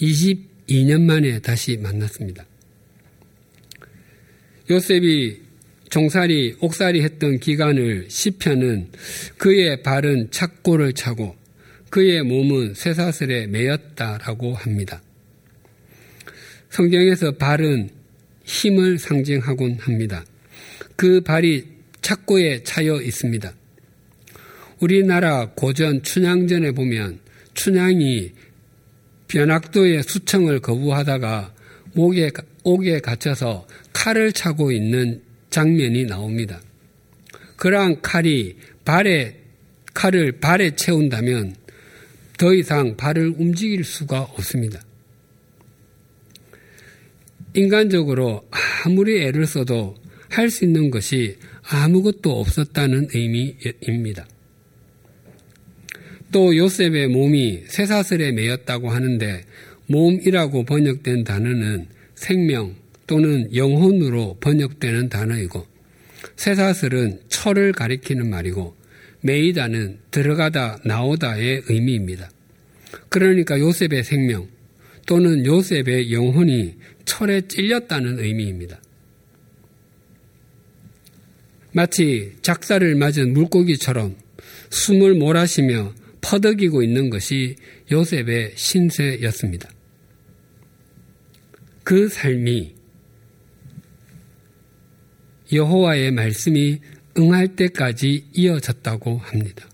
22년 0.00 1.02
만에 1.02 1.38
다시 1.40 1.78
만났습니다. 1.78 2.44
요셉이 4.70 5.40
종살이, 5.88 6.56
옥살이 6.60 7.02
했던 7.02 7.38
기간을 7.38 8.06
시편은 8.08 8.88
그의 9.38 9.82
발은 9.82 10.30
착고를 10.30 10.92
차고 10.92 11.36
그의 11.88 12.22
몸은 12.24 12.74
쇠사슬에 12.74 13.46
매였다라고 13.46 14.54
합니다. 14.54 15.00
성경에서 16.70 17.32
발은 17.36 17.90
힘을 18.44 18.98
상징하곤 18.98 19.76
합니다. 19.78 20.24
그 20.96 21.20
발이 21.20 21.64
착고에 22.02 22.64
차여 22.64 23.00
있습니다. 23.00 23.54
우리나라 24.84 25.48
고전 25.54 26.02
춘향전에 26.02 26.72
보면 26.72 27.18
춘향이 27.54 28.32
변학도의 29.28 30.02
수청을 30.02 30.60
거부하다가 30.60 31.54
목에, 31.94 32.30
옥에 32.64 33.00
갇혀서 33.00 33.66
칼을 33.94 34.32
차고 34.32 34.72
있는 34.72 35.22
장면이 35.48 36.04
나옵니다. 36.04 36.60
그러한 37.56 38.02
칼이 38.02 38.56
발에, 38.84 39.40
칼을 39.94 40.32
발에 40.32 40.76
채운다면 40.76 41.56
더 42.36 42.52
이상 42.52 42.94
발을 42.94 43.36
움직일 43.38 43.84
수가 43.84 44.20
없습니다. 44.20 44.82
인간적으로 47.54 48.46
아무리 48.84 49.22
애를 49.22 49.46
써도 49.46 49.96
할 50.28 50.50
수 50.50 50.64
있는 50.64 50.90
것이 50.90 51.38
아무것도 51.62 52.38
없었다는 52.38 53.08
의미입니다. 53.14 54.26
또 56.34 56.56
요셉의 56.56 57.06
몸이 57.10 57.62
쇠사슬에 57.68 58.32
매였다고 58.32 58.90
하는데 58.90 59.44
몸이라고 59.86 60.64
번역된 60.64 61.22
단어는 61.22 61.86
생명 62.16 62.74
또는 63.06 63.54
영혼으로 63.54 64.38
번역되는 64.40 65.10
단어이고 65.10 65.64
쇠사슬은 66.34 67.20
철을 67.28 67.70
가리키는 67.70 68.28
말이고 68.28 68.74
메이다는 69.20 70.00
들어가다 70.10 70.80
나오다의 70.84 71.62
의미입니다. 71.68 72.28
그러니까 73.10 73.60
요셉의 73.60 74.02
생명 74.02 74.48
또는 75.06 75.46
요셉의 75.46 76.12
영혼이 76.12 76.74
철에 77.04 77.42
찔렸다는 77.42 78.18
의미입니다. 78.18 78.80
마치 81.70 82.32
작사를 82.42 82.92
맞은 82.96 83.32
물고기처럼 83.34 84.16
숨을 84.70 85.14
몰아쉬며 85.14 85.94
퍼덕이고 86.24 86.82
있는 86.82 87.10
것이 87.10 87.54
요셉의 87.92 88.52
신세였습니다. 88.56 89.68
그 91.84 92.08
삶이 92.08 92.74
여호와의 95.52 96.12
말씀이 96.12 96.80
응할 97.18 97.54
때까지 97.56 98.24
이어졌다고 98.32 99.18
합니다. 99.18 99.68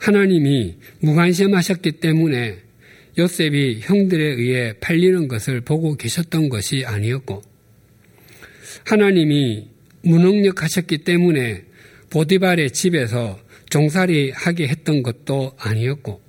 하나님이 0.00 0.76
무관심하셨기 0.98 1.92
때문에 1.92 2.58
요셉이 3.16 3.80
형들에 3.82 4.24
의해 4.24 4.72
팔리는 4.80 5.28
것을 5.28 5.60
보고 5.60 5.94
계셨던 5.94 6.48
것이 6.48 6.84
아니었고 6.84 7.42
하나님이 8.86 9.68
무능력하셨기 10.02 10.98
때문에 10.98 11.64
보디발의 12.10 12.72
집에서 12.72 13.38
종살이 13.70 14.30
하게 14.32 14.68
했던 14.68 15.02
것도 15.02 15.56
아니었고 15.58 16.20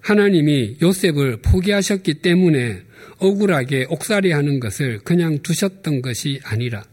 하나님이 0.00 0.78
요셉을 0.82 1.38
포기하셨기 1.42 2.14
때문에 2.14 2.82
억울하게 3.18 3.86
옥살이 3.88 4.32
하는 4.32 4.60
것을 4.60 5.00
그냥 5.00 5.38
두셨던 5.42 6.02
것이 6.02 6.40
아니라 6.44 6.84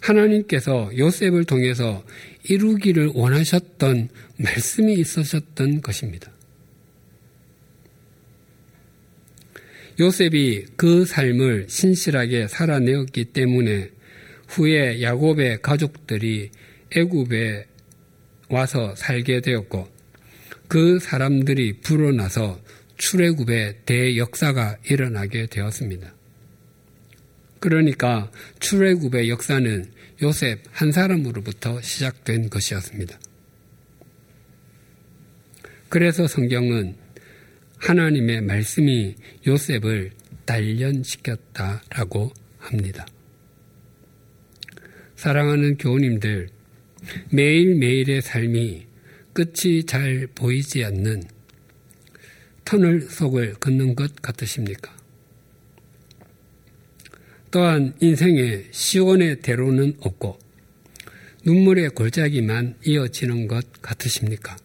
하나님께서 0.00 0.90
요셉을 0.96 1.44
통해서 1.44 2.04
이루기를 2.44 3.10
원하셨던 3.14 4.08
말씀이 4.38 4.94
있으셨던 4.94 5.80
것입니다. 5.80 6.30
요셉이 9.98 10.66
그 10.76 11.06
삶을 11.06 11.66
신실하게 11.68 12.48
살아내었기 12.48 13.26
때문에 13.26 13.90
후에 14.48 15.02
야곱의 15.02 15.62
가족들이 15.62 16.50
애굽에 16.96 17.66
와서 18.48 18.94
살게 18.96 19.40
되었고 19.40 19.88
그 20.68 20.98
사람들이 20.98 21.80
불어나서 21.80 22.60
출애굽의 22.96 23.80
대역사가 23.84 24.78
일어나게 24.88 25.46
되었습니다. 25.46 26.14
그러니까 27.60 28.30
출애굽의 28.60 29.28
역사는 29.30 29.92
요셉 30.22 30.62
한 30.72 30.92
사람으로부터 30.92 31.80
시작된 31.82 32.48
것이었습니다. 32.48 33.18
그래서 35.88 36.26
성경은 36.26 36.96
하나님의 37.78 38.40
말씀이 38.42 39.14
요셉을 39.46 40.12
단련시켰다라고 40.46 42.32
합니다. 42.58 43.06
사랑하는 45.16 45.76
교우님들, 45.76 46.48
매일매일의 47.30 48.22
삶이 48.22 48.86
끝이 49.32 49.84
잘 49.84 50.26
보이지 50.34 50.84
않는 50.84 51.22
터널 52.64 53.02
속을 53.02 53.54
걷는 53.54 53.94
것 53.94 54.16
같으십니까? 54.16 54.96
또한 57.50 57.94
인생에 58.00 58.64
시원의 58.70 59.40
대로는 59.40 59.96
없고 60.00 60.38
눈물의 61.44 61.90
골짜기만 61.90 62.76
이어지는 62.84 63.46
것 63.46 63.64
같으십니까? 63.80 64.56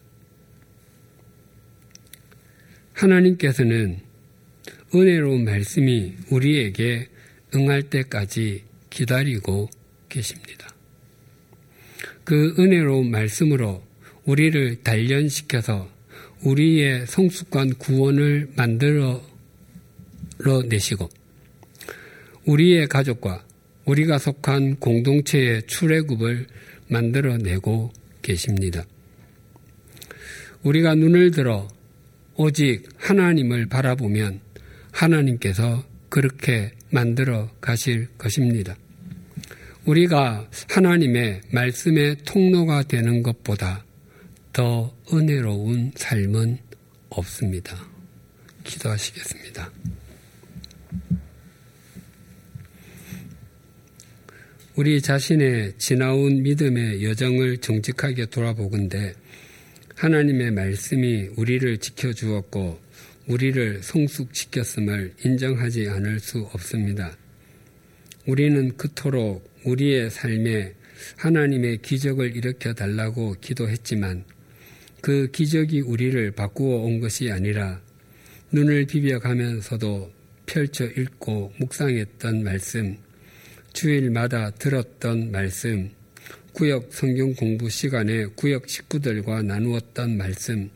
하나님께서는 2.93 3.99
은혜로운 4.93 5.45
말씀이 5.45 6.15
우리에게 6.31 7.07
응할 7.55 7.83
때까지 7.83 8.63
기다리고 8.89 9.69
계십니다. 10.09 10.70
그 12.31 12.55
은혜로운 12.57 13.11
말씀으로 13.11 13.83
우리를 14.23 14.83
단련시켜서 14.83 15.89
우리의 16.43 17.05
성숙한 17.05 17.73
구원을 17.73 18.51
만들어 18.55 19.21
내시고 20.69 21.09
우리의 22.45 22.87
가족과 22.87 23.43
우리가 23.83 24.17
속한 24.17 24.77
공동체의 24.77 25.63
출애굽을 25.67 26.47
만들어내고 26.87 27.91
계십니다. 28.21 28.85
우리가 30.63 30.95
눈을 30.95 31.31
들어 31.31 31.67
오직 32.37 32.87
하나님을 32.95 33.65
바라보면 33.65 34.39
하나님께서 34.91 35.83
그렇게 36.07 36.71
만들어 36.91 37.51
가실 37.59 38.07
것입니다. 38.17 38.77
우리가 39.85 40.47
하나님의 40.69 41.41
말씀의 41.51 42.17
통로가 42.23 42.83
되는 42.83 43.23
것보다 43.23 43.83
더 44.53 44.95
은혜로운 45.11 45.91
삶은 45.95 46.59
없습니다. 47.09 47.87
기도하시겠습니다. 48.63 49.71
우리 54.75 55.01
자신의 55.01 55.73
지나온 55.77 56.43
믿음의 56.43 57.03
여정을 57.03 57.57
정직하게 57.57 58.27
돌아보건대 58.27 59.13
하나님의 59.95 60.51
말씀이 60.51 61.29
우리를 61.37 61.77
지켜주었고 61.79 62.79
우리를 63.27 63.81
성숙시켰음을 63.83 65.13
인정하지 65.25 65.89
않을 65.89 66.19
수 66.19 66.39
없습니다. 66.53 67.17
우리는 68.27 68.75
그토록 68.77 69.50
우리의 69.63 70.09
삶에 70.09 70.73
하나님의 71.17 71.79
기적을 71.81 72.35
일으켜 72.35 72.73
달라고 72.73 73.35
기도했지만 73.41 74.23
그 75.01 75.29
기적이 75.31 75.81
우리를 75.81 76.31
바꾸어 76.31 76.83
온 76.83 76.99
것이 76.99 77.31
아니라 77.31 77.81
눈을 78.51 78.85
비벼가면서도 78.85 80.11
펼쳐 80.45 80.85
읽고 80.85 81.53
묵상했던 81.57 82.43
말씀, 82.43 82.97
주일마다 83.73 84.51
들었던 84.51 85.31
말씀, 85.31 85.89
구역 86.51 86.93
성경 86.93 87.33
공부 87.33 87.69
시간에 87.69 88.25
구역 88.35 88.67
식구들과 88.67 89.43
나누었던 89.43 90.17
말씀, 90.17 90.69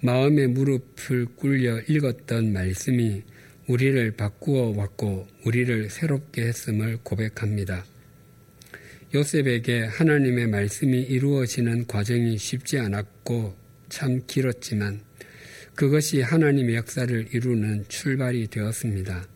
마음의 0.00 0.48
무릎을 0.48 1.26
꿇려 1.36 1.80
읽었던 1.82 2.52
말씀이 2.52 3.22
우리를 3.68 4.10
바꾸어 4.12 4.74
왔고 4.76 5.26
우리를 5.44 5.88
새롭게 5.90 6.42
했음을 6.42 6.98
고백합니다. 7.02 7.84
요셉에게 9.14 9.84
하나님의 9.84 10.48
말씀이 10.48 11.00
이루어지는 11.00 11.86
과정이 11.86 12.36
쉽지 12.38 12.78
않았고 12.78 13.56
참 13.88 14.22
길었지만 14.26 15.00
그것이 15.74 16.22
하나님의 16.22 16.76
역사를 16.76 17.28
이루는 17.32 17.84
출발이 17.88 18.48
되었습니다. 18.48 19.28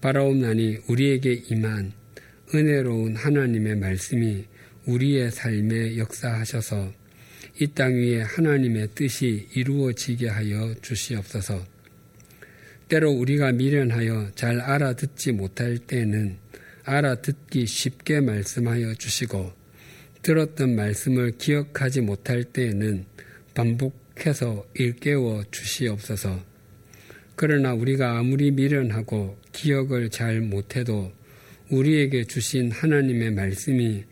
바라옵나니 0.00 0.78
우리에게 0.88 1.42
임한 1.48 1.92
은혜로운 2.54 3.16
하나님의 3.16 3.76
말씀이 3.76 4.44
우리의 4.86 5.30
삶에 5.30 5.96
역사하셔서 5.96 6.92
이 7.60 7.66
땅 7.68 7.94
위에 7.94 8.22
하나님의 8.22 8.88
뜻이 8.94 9.48
이루어지게 9.54 10.28
하여 10.28 10.74
주시옵소서. 10.82 11.64
때로 12.88 13.10
우리가 13.10 13.52
미련하여 13.52 14.32
잘 14.34 14.60
알아듣지 14.60 15.32
못할 15.32 15.78
때는 15.78 16.38
알아듣기 16.84 17.66
쉽게 17.66 18.20
말씀하여 18.20 18.94
주시고 18.94 19.52
들었던 20.22 20.76
말씀을 20.76 21.32
기억하지 21.38 22.00
못할 22.00 22.44
때에는 22.44 23.04
반복해서 23.54 24.66
일깨워 24.74 25.44
주시옵소서. 25.50 26.40
그러나 27.34 27.74
우리가 27.74 28.18
아무리 28.18 28.50
미련하고 28.50 29.36
기억을 29.52 30.10
잘 30.10 30.40
못해도 30.40 31.12
우리에게 31.70 32.24
주신 32.24 32.70
하나님의 32.70 33.32
말씀이 33.32 34.04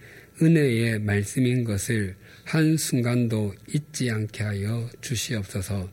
은혜의 0.43 1.01
말씀인 1.01 1.65
것을 1.65 2.17
한순간도 2.45 3.55
잊지 3.73 4.11
않게 4.11 4.43
하여 4.43 4.89
주시옵소서. 5.01 5.89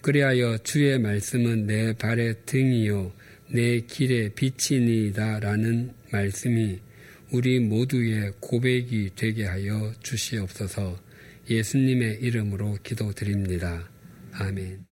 그리하여 0.00 0.58
주의 0.58 0.98
말씀은 0.98 1.66
내 1.66 1.92
발의 1.92 2.36
등이요 2.46 3.12
내 3.48 3.80
길의 3.80 4.34
빛이니이다 4.34 5.40
라는 5.40 5.92
말씀이 6.12 6.80
우리 7.32 7.60
모두의 7.60 8.32
고백이 8.40 9.10
되게 9.16 9.44
하여 9.44 9.92
주시옵소서 10.02 10.98
예수님의 11.48 12.20
이름으로 12.22 12.78
기도드립니다. 12.82 13.88
아멘. 14.32 14.95